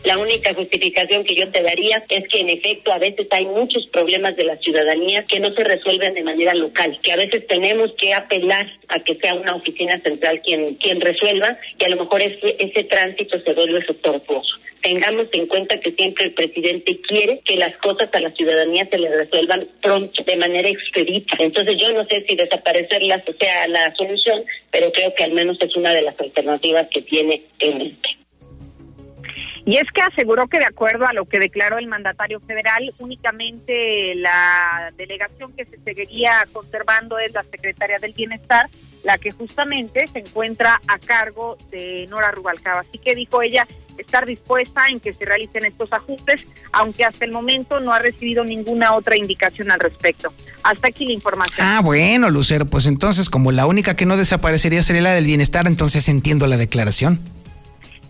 [0.04, 3.86] La única justificación que yo te daría es que en efecto a veces hay muchos
[3.88, 7.92] problemas de la ciudadanía que no se resuelven de manera local, que a veces tenemos
[7.94, 12.22] que apelar a que sea una oficina central quien quien resuelva y a lo mejor
[12.22, 14.58] ese, ese tránsito se vuelve tortuoso.
[14.82, 18.98] Tengamos en cuenta que siempre el presidente quiere que las cosas a la ciudadanía se
[18.98, 21.36] le resuelvan pronto, de manera expedita.
[21.40, 25.74] Entonces yo no sé si desaparecerlas sea la solución, pero creo que al menos es
[25.74, 28.18] una de las alternativas que tiene en mente.
[29.68, 34.14] Y es que aseguró que de acuerdo a lo que declaró el mandatario federal, únicamente
[34.14, 38.70] la delegación que se seguiría conservando es la secretaria del Bienestar,
[39.04, 42.80] la que justamente se encuentra a cargo de Nora Rubalcaba.
[42.80, 43.66] Así que dijo ella
[43.98, 48.44] estar dispuesta en que se realicen estos ajustes, aunque hasta el momento no ha recibido
[48.44, 50.32] ninguna otra indicación al respecto.
[50.62, 51.66] Hasta aquí la información.
[51.66, 55.66] Ah, bueno, Lucero, pues entonces como la única que no desaparecería sería la del bienestar,
[55.66, 57.20] entonces entiendo la declaración.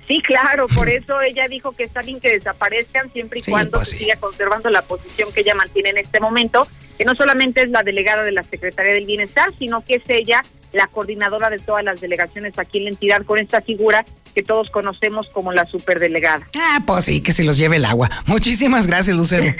[0.08, 3.90] Sí, claro, por eso ella dijo que está bien que desaparezcan siempre y cuando pues
[3.90, 6.66] se siga conservando la posición que ella mantiene en este momento,
[6.96, 10.42] que no solamente es la delegada de la Secretaría del Bienestar, sino que es ella
[10.72, 14.70] la coordinadora de todas las delegaciones aquí en la entidad con esta figura que todos
[14.70, 16.46] conocemos como la superdelegada.
[16.56, 18.10] Ah, pues sí, que se los lleve el agua.
[18.26, 19.54] Muchísimas gracias, Lucero.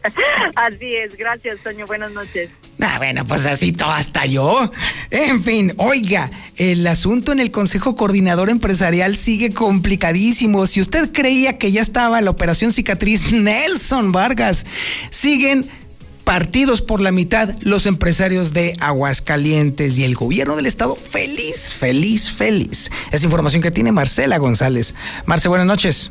[0.54, 1.86] así es, gracias, Toño.
[1.86, 2.50] Buenas noches.
[2.80, 4.70] Ah, bueno, pues así todo hasta yo.
[5.10, 10.66] En fin, oiga, el asunto en el Consejo Coordinador Empresarial sigue complicadísimo.
[10.66, 14.66] Si usted creía que ya estaba la operación cicatriz Nelson Vargas,
[15.10, 15.68] siguen
[16.24, 22.30] partidos por la mitad los empresarios de Aguascalientes y el gobierno del estado feliz, feliz,
[22.30, 22.90] feliz.
[23.10, 24.94] Es información que tiene Marcela González.
[25.26, 26.10] Marce, buenas noches.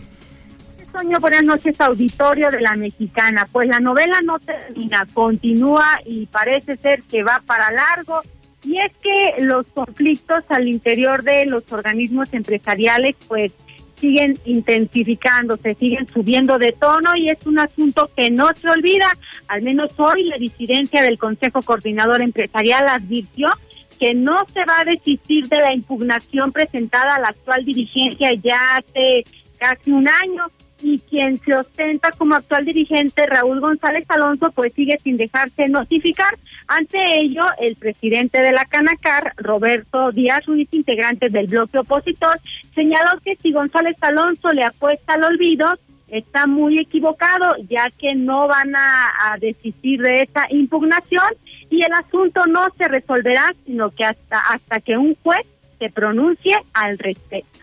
[1.19, 3.47] Buenas noches, auditorio de la Mexicana.
[3.51, 8.21] Pues la novela no termina, continúa y parece ser que va para largo.
[8.63, 13.53] Y es que los conflictos al interior de los organismos empresariales, pues
[14.01, 19.07] siguen intensificándose, siguen subiendo de tono y es un asunto que no se olvida.
[19.47, 23.51] Al menos hoy la disidencia del Consejo Coordinador Empresarial advirtió
[23.99, 28.77] que no se va a desistir de la impugnación presentada a la actual dirigencia ya
[28.77, 29.23] hace
[29.59, 30.47] casi un año
[30.81, 36.33] y quien se ostenta como actual dirigente, Raúl González Alonso, pues sigue sin dejarse notificar.
[36.67, 42.39] Ante ello, el presidente de la Canacar, Roberto Díaz Ruiz, integrante del bloque opositor,
[42.73, 45.67] señaló que si González Alonso le apuesta al olvido,
[46.09, 51.27] está muy equivocado, ya que no van a, a desistir de esa impugnación
[51.69, 55.47] y el asunto no se resolverá, sino que hasta, hasta que un juez
[55.79, 57.60] se pronuncie al respecto.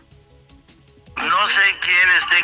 [1.21, 2.37] No sé quién esté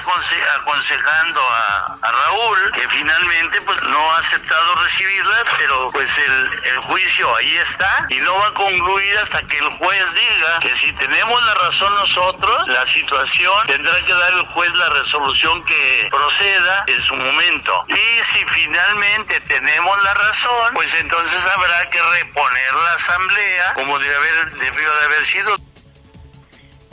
[0.55, 7.57] aconsejando a, Raúl, que finalmente pues no ha aceptado recibirla, pero pues el, juicio ahí
[7.57, 11.53] está y no va a concluir hasta que el juez diga que si tenemos la
[11.55, 17.15] razón nosotros, la situación tendrá que dar el juez la resolución que proceda en su
[17.15, 17.83] momento.
[17.87, 24.95] Y si finalmente tenemos la razón, pues entonces habrá que reponer la asamblea como debió
[24.95, 25.74] de haber sido.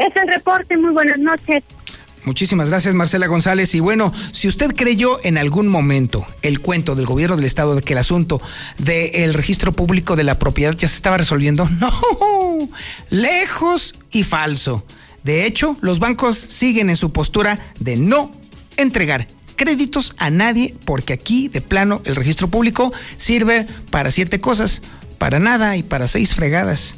[0.02, 1.62] Es el reporte, muy buenas noches.
[2.24, 3.74] Muchísimas gracias Marcela González.
[3.74, 7.82] Y bueno, si usted creyó en algún momento el cuento del gobierno del estado de
[7.82, 8.40] que el asunto
[8.78, 11.90] del registro público de la propiedad ya se estaba resolviendo, no,
[13.10, 14.84] lejos y falso.
[15.22, 18.32] De hecho, los bancos siguen en su postura de no
[18.76, 24.82] entregar créditos a nadie porque aquí de plano el registro público sirve para siete cosas,
[25.18, 26.96] para nada y para seis fregadas.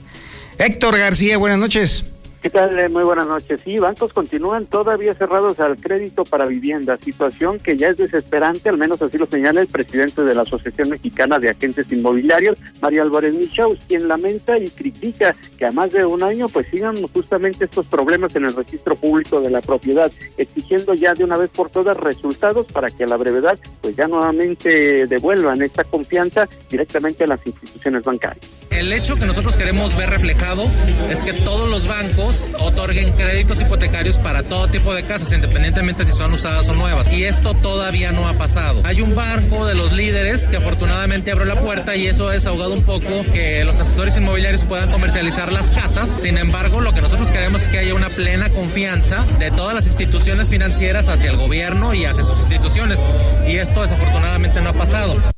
[0.59, 2.05] Héctor García, buenas noches.
[2.45, 2.79] ¿Qué tal?
[2.79, 3.63] Eh, muy buenas noches.
[3.63, 8.77] Sí, bancos continúan todavía cerrados al crédito para vivienda, situación que ya es desesperante, al
[8.77, 13.35] menos así lo señala el presidente de la Asociación Mexicana de Agentes Inmobiliarios, María Álvarez
[13.35, 17.87] Michaus, quien lamenta y critica que a más de un año pues sigan justamente estos
[17.87, 21.97] problemas en el registro público de la propiedad, exigiendo ya de una vez por todas
[21.97, 27.47] resultados para que a la brevedad pues ya nuevamente devuelvan esta confianza directamente a las
[27.47, 28.51] instituciones bancarias.
[28.71, 30.65] El hecho que nosotros queremos ver reflejado
[31.09, 36.13] es que todos los bancos otorguen créditos hipotecarios para todo tipo de casas, independientemente si
[36.13, 37.09] son usadas o nuevas.
[37.09, 38.83] Y esto todavía no ha pasado.
[38.85, 42.73] Hay un banco de los líderes que afortunadamente abrió la puerta y eso ha desahogado
[42.73, 46.09] un poco que los asesores inmobiliarios puedan comercializar las casas.
[46.09, 49.87] Sin embargo, lo que nosotros queremos es que haya una plena confianza de todas las
[49.87, 53.07] instituciones financieras hacia el gobierno y hacia sus instituciones.
[53.47, 55.35] Y esto desafortunadamente no ha pasado.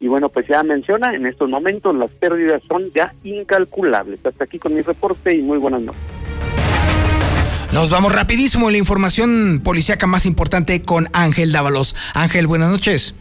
[0.00, 4.24] Y bueno, pues ya menciona, en estos momentos las pérdidas son ya incalculables.
[4.24, 6.00] Hasta aquí con mi reporte y muy buenas noches.
[7.72, 11.96] Nos vamos rapidísimo en la información policíaca más importante con Ángel Dávalos.
[12.14, 13.16] Ángel, buenas noches.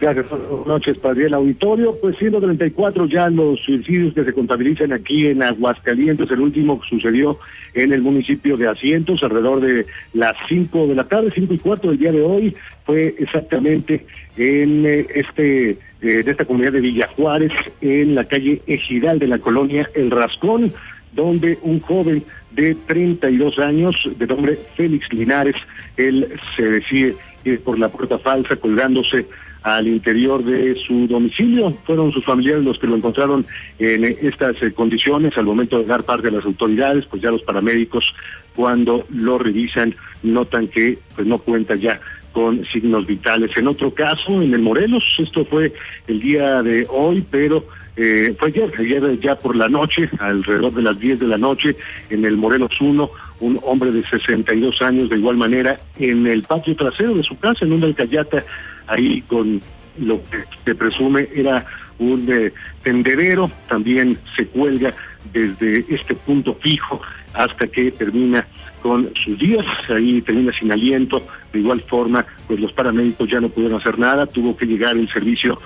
[0.00, 1.94] Gracias, buenas noches para el auditorio.
[2.00, 6.30] Pues 134 ya los suicidios que se contabilizan aquí en Aguascalientes.
[6.30, 7.38] El último sucedió
[7.74, 9.84] en el municipio de Asientos alrededor de
[10.14, 12.56] las 5 de la tarde, 5 y 4 del día de hoy.
[12.86, 14.06] Fue exactamente
[14.38, 14.86] en
[16.02, 20.10] eh, de, esta comunidad de Villa Juárez, en la calle Ejidal de la colonia El
[20.10, 20.72] Rascón,
[21.12, 25.56] donde un joven de 32 años, de nombre Félix Linares,
[25.96, 29.26] él se decide ir por la puerta falsa colgándose
[29.62, 31.76] al interior de su domicilio.
[31.84, 33.44] Fueron sus familiares los que lo encontraron
[33.78, 37.42] en estas eh, condiciones al momento de dar parte de las autoridades, pues ya los
[37.42, 38.14] paramédicos
[38.54, 42.00] cuando lo revisan notan que pues no cuenta ya
[42.32, 43.56] con signos vitales.
[43.56, 45.72] En otro caso, en el Morelos, esto fue
[46.06, 47.66] el día de hoy, pero
[47.96, 51.76] eh, fue ayer, ayer ya por la noche, alrededor de las 10 de la noche,
[52.08, 53.10] en el Morelos 1,
[53.40, 57.64] un hombre de 62 años, de igual manera, en el patio trasero de su casa,
[57.64, 58.44] en una alcayata,
[58.86, 59.60] ahí con
[59.98, 61.64] lo que se presume era
[61.98, 62.52] un eh,
[62.82, 64.94] tendedero, también se cuelga
[65.32, 67.02] desde este punto fijo
[67.34, 68.46] hasta que termina
[68.82, 71.22] con sus días, ahí termina sin aliento,
[71.52, 75.08] de igual forma, pues los paramédicos ya no pudieron hacer nada, tuvo que llegar el
[75.08, 75.58] servicio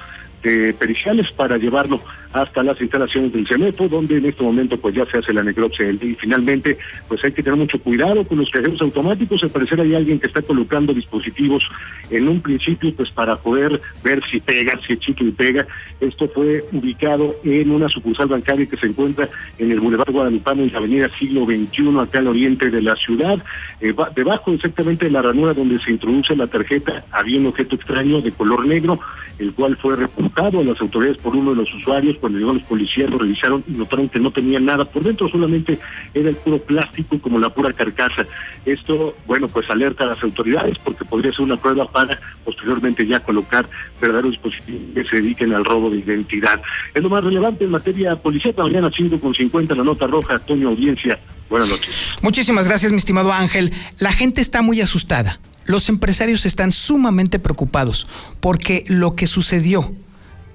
[0.79, 2.01] periciales para llevarlo
[2.33, 5.89] hasta las instalaciones del CEMEFO, donde en este momento pues ya se hace la necropsia
[5.89, 6.77] y finalmente
[7.07, 10.27] pues hay que tener mucho cuidado con los cajeros automáticos, al parecer hay alguien que
[10.27, 11.63] está colocando dispositivos
[12.11, 15.67] en un principio pues para poder ver si pega, si chico y pega.
[16.01, 19.29] Esto fue ubicado en una sucursal bancaria que se encuentra
[19.59, 23.43] en el Boulevard Guadalupano en la avenida Siglo XXI, acá al oriente de la ciudad.
[23.81, 28.21] Eh, debajo exactamente de la ranura donde se introduce la tarjeta había un objeto extraño
[28.21, 28.99] de color negro,
[29.39, 32.63] el cual fue reportado a las autoridades por uno de los usuarios cuando llegó los
[32.63, 35.79] policías lo revisaron y notaron que no tenía nada por dentro, solamente
[36.13, 38.27] era el puro plástico como la pura carcasa.
[38.65, 43.21] Esto, bueno, pues alerta a las autoridades porque podría ser una prueba para posteriormente ya
[43.21, 43.69] colocar
[44.01, 46.61] verdaderos dispositivos que se dediquen al robo de identidad.
[46.93, 48.55] Es lo más relevante en materia policial.
[48.57, 51.19] Mañana 5 con 50 la nota roja, Toño Audiencia.
[51.49, 51.95] Buenas noches.
[52.23, 53.73] Muchísimas gracias, mi estimado Ángel.
[53.99, 55.39] La gente está muy asustada.
[55.67, 58.07] Los empresarios están sumamente preocupados
[58.41, 59.95] porque lo que sucedió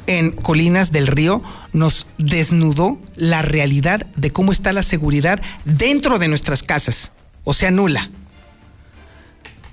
[0.09, 6.27] en Colinas del Río nos desnudó la realidad de cómo está la seguridad dentro de
[6.27, 7.11] nuestras casas,
[7.43, 8.09] o sea, nula.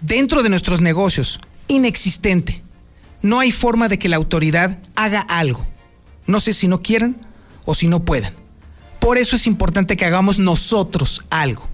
[0.02, 2.62] Dentro de nuestros negocios, inexistente.
[3.22, 5.66] No hay forma de que la autoridad haga algo.
[6.26, 7.16] No sé si no quieren
[7.64, 8.34] o si no puedan.
[9.00, 11.66] Por eso es importante que hagamos nosotros algo.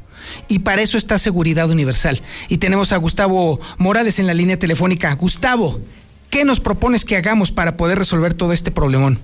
[0.46, 2.22] Y para eso está Seguridad Universal.
[2.48, 5.12] Y tenemos a Gustavo Morales en la línea telefónica.
[5.14, 5.80] Gustavo,
[6.32, 9.18] ¿Qué nos propones que hagamos para poder resolver todo este problemón?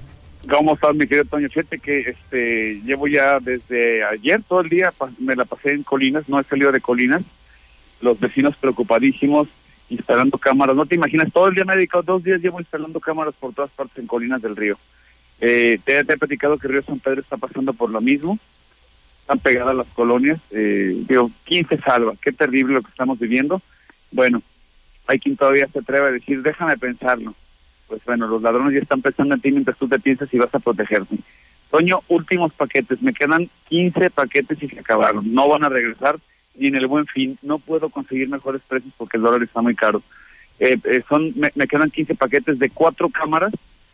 [0.46, 1.48] ¿Cómo estás, mi querido Toño?
[1.48, 6.28] Fíjate que este, llevo ya desde ayer todo el día, me la pasé en Colinas,
[6.28, 7.22] no he salido de Colinas,
[8.02, 9.48] los vecinos preocupadísimos,
[9.88, 10.76] instalando cámaras.
[10.76, 13.54] No te imaginas, todo el día me he dedicado, dos días llevo instalando cámaras por
[13.54, 14.78] todas partes en Colinas del Río.
[15.40, 18.38] Eh, te, te he platicado que Río San Pedro está pasando por lo mismo,
[19.22, 22.12] están pegadas las colonias, eh, digo, ¿quién se salva?
[22.20, 23.62] Qué terrible lo que estamos viviendo.
[24.11, 24.42] Bueno,
[25.09, 27.34] hay quien todavía se atreve a decir, déjame pensarlo.
[27.88, 30.54] Pues bueno, los ladrones ya están pensando en ti mientras tú te piensas si vas
[30.54, 31.16] a protegerte.
[31.70, 36.18] Toño, últimos paquetes, me quedan 15 paquetes y se acabaron, no van a regresar
[36.54, 39.74] ni en el buen fin, no puedo conseguir mejores precios porque el dólar está muy
[39.74, 40.02] caro.
[40.59, 43.52] Eh, eh, son me, me quedan 15 paquetes de cuatro cámaras,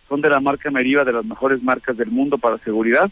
[0.09, 3.11] son de la marca Meriva, de las mejores marcas del mundo para seguridad,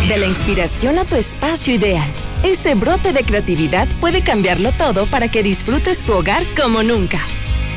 [0.08, 2.08] De la inspiración a tu espacio ideal.
[2.44, 7.20] Ese brote de creatividad puede cambiarlo todo para que disfrutes tu hogar como nunca.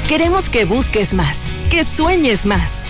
[0.08, 2.86] Queremos que busques más, que sueñes más.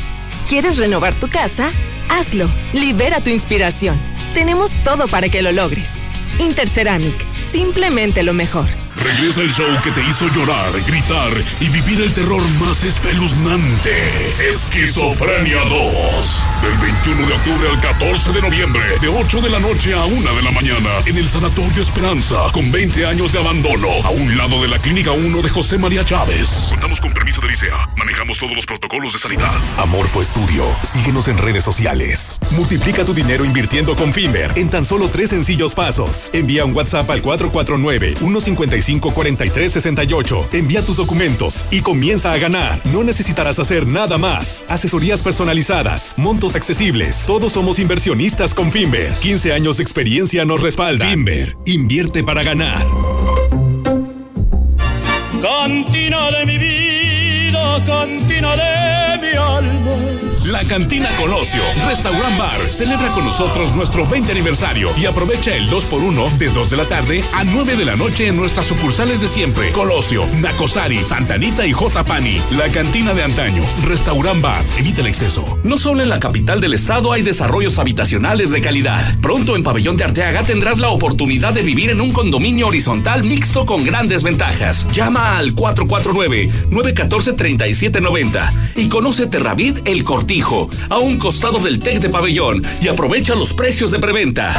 [0.48, 1.70] ¿Quieres renovar tu casa?
[2.10, 2.50] Hazlo.
[2.74, 4.00] Libera tu inspiración.
[4.34, 6.04] Tenemos todo para que lo logres.
[6.40, 7.16] Interceramic.
[7.32, 8.68] Simplemente lo mejor.
[8.98, 13.92] Regresa el show que te hizo llorar, gritar y vivir el terror más espeluznante.
[14.50, 16.44] Esquizofrenia 2.
[16.62, 20.36] Del 21 de octubre al 14 de noviembre, de 8 de la noche a 1
[20.36, 24.62] de la mañana, en el Sanatorio Esperanza, con 20 años de abandono, a un lado
[24.62, 26.68] de la Clínica 1 de José María Chávez.
[26.70, 27.90] Contamos con permiso de licea.
[27.98, 29.54] Manejamos todos los protocolos de sanidad.
[29.78, 30.66] Amorfo Estudio.
[30.84, 32.40] Síguenos en redes sociales.
[32.52, 36.30] Multiplica tu dinero invirtiendo con Finver en tan solo tres sencillos pasos.
[36.34, 37.22] Envía un WhatsApp al
[38.86, 40.54] 449-155-4368.
[40.54, 42.80] Envía tus documentos y comienza a ganar.
[42.86, 44.66] No necesitarás hacer nada más.
[44.68, 47.26] Asesorías personalizadas, montos accesibles.
[47.26, 49.12] Todos somos inversionistas con Finver.
[49.22, 51.10] 15 años de experiencia nos respalda.
[51.10, 51.58] Finver.
[51.66, 52.86] Invierte para ganar.
[55.42, 60.25] Cantina de mi vida, cantina de mi alma.
[60.52, 66.38] La Cantina Colosio, Restaurant Bar, celebra con nosotros nuestro 20 aniversario y aprovecha el 2x1
[66.38, 69.72] de 2 de la tarde a 9 de la noche en nuestras sucursales de siempre.
[69.72, 72.04] Colosio, Nacosari, Santanita y J.
[72.04, 72.40] Pani.
[72.58, 75.44] La Cantina de antaño, Restaurant Bar, evita el exceso.
[75.64, 79.18] No solo en la capital del estado hay desarrollos habitacionales de calidad.
[79.22, 83.66] Pronto en Pabellón de Arteaga tendrás la oportunidad de vivir en un condominio horizontal mixto
[83.66, 84.86] con grandes ventajas.
[84.94, 90.04] Llama al 449-914-3790 y conoce Terravid El
[90.36, 94.54] Cortijo, a un costado del TEC de Pabellón y aprovecha los precios de preventa.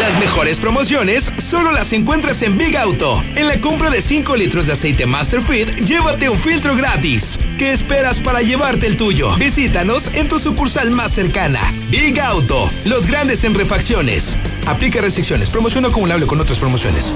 [0.00, 3.22] Las mejores promociones solo las encuentras en Big Auto.
[3.36, 7.38] En la compra de 5 litros de aceite Masterfit, llévate un filtro gratis.
[7.58, 9.34] ¿Qué esperas para llevarte el tuyo?
[9.36, 11.60] Visítanos en tu sucursal más cercana.
[11.90, 14.36] Big Auto, los grandes en refacciones.
[14.66, 15.50] Aplica restricciones.
[15.50, 17.14] Promoción acumulable con otras promociones.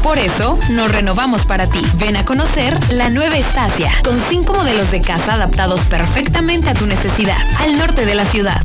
[0.05, 1.81] Por eso, nos renovamos para ti.
[1.97, 6.85] Ven a conocer la nueva Estacia, con cinco modelos de casa adaptados perfectamente a tu
[6.85, 8.61] necesidad, al norte de la ciudad.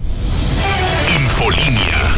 [1.09, 2.13] Infolinia.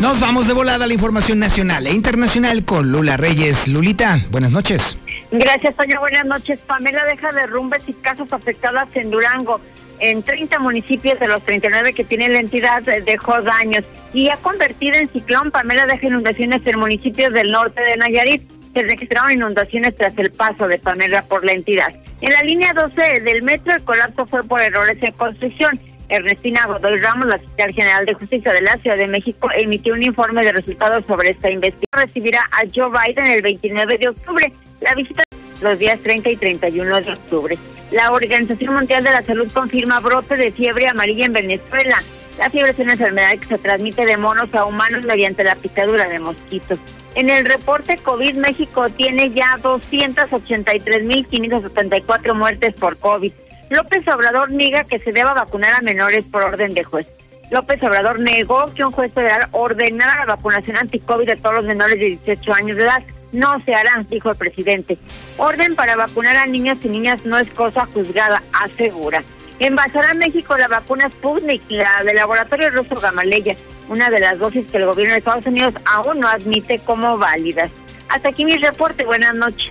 [0.00, 3.66] Nos vamos de volada a la información nacional e internacional con Lula Reyes.
[3.66, 4.96] Lulita, buenas noches.
[5.30, 6.00] Gracias, Toño.
[6.00, 6.60] Buenas noches.
[6.60, 9.60] Pamela deja derrumbes y casas afectadas en Durango.
[10.00, 14.96] En 30 municipios de los 39 que tiene la entidad dejó daños y ha convertido
[14.96, 15.50] en ciclón.
[15.50, 18.42] Pamela deja inundaciones en municipios del norte de Nayarit.
[18.60, 21.92] Se registraron inundaciones tras el paso de Pamela por la entidad.
[22.20, 25.78] En la línea 12 del metro, el colapso fue por errores en construcción.
[26.08, 30.02] Ernestina Godoy Ramos, la fiscal general de justicia de la Ciudad de México, emitió un
[30.02, 31.88] informe de resultados sobre esta investigación.
[31.92, 34.52] Recibirá a Joe Biden el 29 de octubre.
[34.82, 35.22] La visita
[35.60, 37.58] los días 30 y 31 de octubre.
[37.90, 42.02] La Organización Mundial de la Salud confirma brote de fiebre amarilla en Venezuela.
[42.38, 46.08] La fiebre es una enfermedad que se transmite de monos a humanos mediante la picadura
[46.08, 46.78] de mosquitos.
[47.14, 53.32] En el reporte COVID, México tiene ya 283.574 muertes por COVID.
[53.70, 57.06] López Obrador niega que se deba vacunar a menores por orden de juez.
[57.50, 61.98] López Obrador negó que un juez federal ordenara la vacunación anti-COVID de todos los menores
[61.98, 63.02] de 18 años de edad.
[63.32, 64.98] No se hará, dijo el presidente.
[65.36, 69.22] Orden para vacunar a niños y niñas no es cosa juzgada, asegura.
[69.60, 73.54] Envasará a México la vacuna Sputnik, la del laboratorio ruso Gamaleya,
[73.88, 77.70] una de las dosis que el gobierno de Estados Unidos aún no admite como válidas.
[78.08, 79.04] Hasta aquí mi reporte.
[79.04, 79.70] Buenas noches.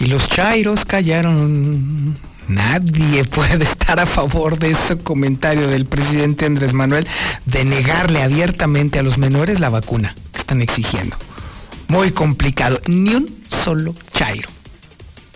[0.00, 2.16] Y los chairos callaron.
[2.48, 7.06] Nadie puede estar a favor de ese comentario del presidente Andrés Manuel
[7.46, 11.16] de negarle abiertamente a los menores la vacuna que están exigiendo.
[11.88, 12.80] Muy complicado.
[12.86, 14.48] Ni un solo chairo.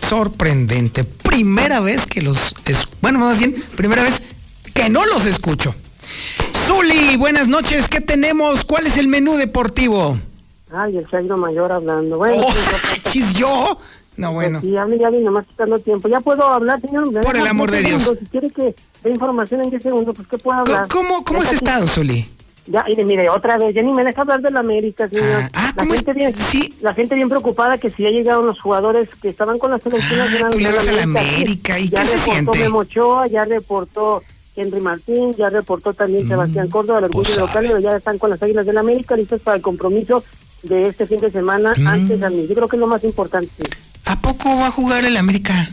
[0.07, 1.03] Sorprendente.
[1.03, 2.55] Primera vez que los...
[3.01, 4.21] Bueno, más bien, primera vez
[4.73, 5.73] que no los escucho.
[6.67, 7.87] Zuli, buenas noches.
[7.87, 8.65] ¿Qué tenemos?
[8.65, 10.19] ¿Cuál es el menú deportivo?
[10.73, 12.17] Ay, el Chairo Mayor hablando.
[12.17, 13.79] Bueno, Oh, pues, chis, ¿yo?
[14.17, 14.61] No, bueno.
[14.61, 16.07] Sí, hable ya, vino más quitando tiempo.
[16.07, 17.11] Ya puedo hablar, señor.
[17.21, 18.11] Por el amor de Dios.
[18.19, 20.87] Si quiere que dé información en 10 segundos, pues ¿qué puedo hablar?
[20.87, 22.25] ¿Cómo, cómo Ya has estado, Zuli?
[22.67, 25.23] Ya, y mire, otra vez, ya ni me deja hablar de la América, señor.
[25.53, 26.33] la, gente bien,
[26.81, 30.41] la gente bien preocupada que si ya llegaron los jugadores que estaban con las selecciones
[30.43, 32.59] Ah, tú le vas a la América, ¿y ya qué se reportó?
[32.59, 34.23] Memo Ochoa, ya reportó
[34.55, 38.65] Henry Martín, ya reportó también Sebastián Córdoba, el orgullo pues, ya están con las Águilas
[38.65, 40.23] del América listos para el compromiso
[40.63, 41.87] de este fin de semana Mm.
[41.87, 42.47] antes de mí.
[42.47, 43.51] Yo creo que es lo más importante.
[44.05, 45.67] ¿A poco va a jugar el América?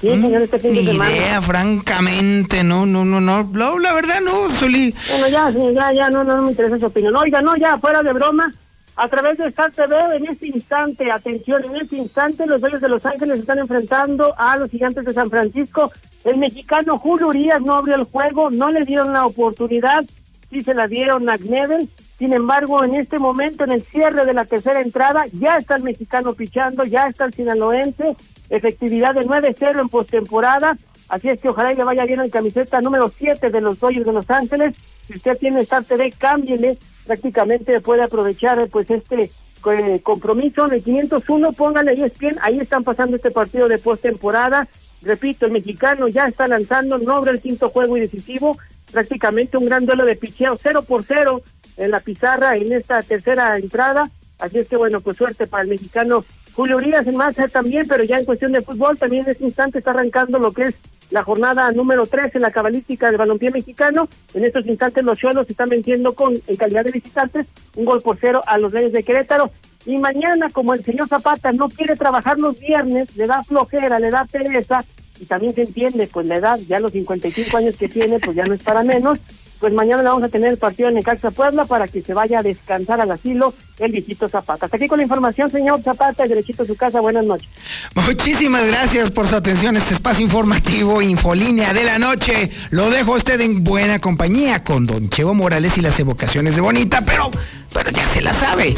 [0.00, 1.10] Sí, señor, este fin de Ni semana.
[1.10, 4.94] idea, francamente, no, no, no, no, no, la verdad no, Zuli.
[5.10, 7.14] Bueno, ya, ya, ya, no, no, me interesa su opinión.
[7.16, 8.50] Oiga, no, ya, fuera de broma,
[8.96, 12.88] a través de Star TV, en este instante, atención, en este instante, los Dodgers de
[12.88, 15.92] Los Ángeles están enfrentando a los Gigantes de San Francisco.
[16.24, 20.04] El mexicano Julio Urias no abrió el juego, no le dieron la oportunidad,
[20.50, 21.88] sí se la dieron a Gnebel.
[22.20, 25.84] Sin embargo, en este momento, en el cierre de la tercera entrada, ya está el
[25.84, 28.14] mexicano pichando, ya está el sinaloense,
[28.50, 30.76] efectividad de 9-0 en postemporada.
[31.08, 34.12] Así es que ojalá le vaya bien en camiseta número 7 de los Dodgers de
[34.12, 34.76] Los Ángeles.
[35.06, 36.76] Si usted tiene Star TV, cámbiele.
[37.06, 39.30] Prácticamente puede aprovechar pues este
[39.72, 40.66] eh, compromiso.
[40.66, 42.36] En el 501, póngale ahí bien.
[42.42, 44.68] Ahí están pasando este partido de postemporada.
[45.00, 48.58] Repito, el mexicano ya está lanzando, no abre el quinto juego y decisivo.
[48.92, 51.40] Prácticamente un gran duelo de picheo, 0 por 0
[51.76, 54.08] en la pizarra en esta tercera entrada.
[54.38, 58.04] Así es que bueno, pues suerte para el mexicano Julio Urias en masa también, pero
[58.04, 60.74] ya en cuestión de fútbol, también en este instante está arrancando lo que es
[61.10, 64.08] la jornada número 3 en la cabalística del balompié mexicano.
[64.34, 67.46] En estos instantes los Cholos están venciendo con, en calidad de visitantes,
[67.76, 69.50] un gol por cero a los Reyes de Querétaro.
[69.86, 74.10] Y mañana, como el señor Zapata no quiere trabajar los viernes, le da flojera, le
[74.10, 74.84] da pereza,
[75.18, 78.44] y también se entiende, pues la edad, ya los 55 años que tiene, pues ya
[78.44, 79.18] no es para menos
[79.60, 82.42] pues mañana vamos a tener el partido en Necaxa Puebla para que se vaya a
[82.42, 84.66] descansar al asilo el viejito Zapata.
[84.66, 87.00] Hasta aquí con la información, señor Zapata, y derechito a su casa.
[87.00, 87.48] Buenas noches.
[87.94, 89.76] Muchísimas gracias por su atención.
[89.76, 92.50] Este espacio informativo, Infolínea de la Noche.
[92.70, 96.62] Lo dejo a usted en buena compañía con Don Chevo Morales y las evocaciones de
[96.62, 97.30] Bonita, pero,
[97.72, 98.74] pero ya se la sabe.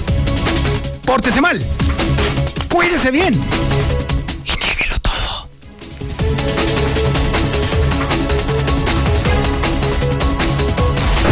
[1.04, 1.60] Pórtese mal.
[2.68, 3.34] Cuídese bien.
[4.44, 5.48] Y niéguelo todo.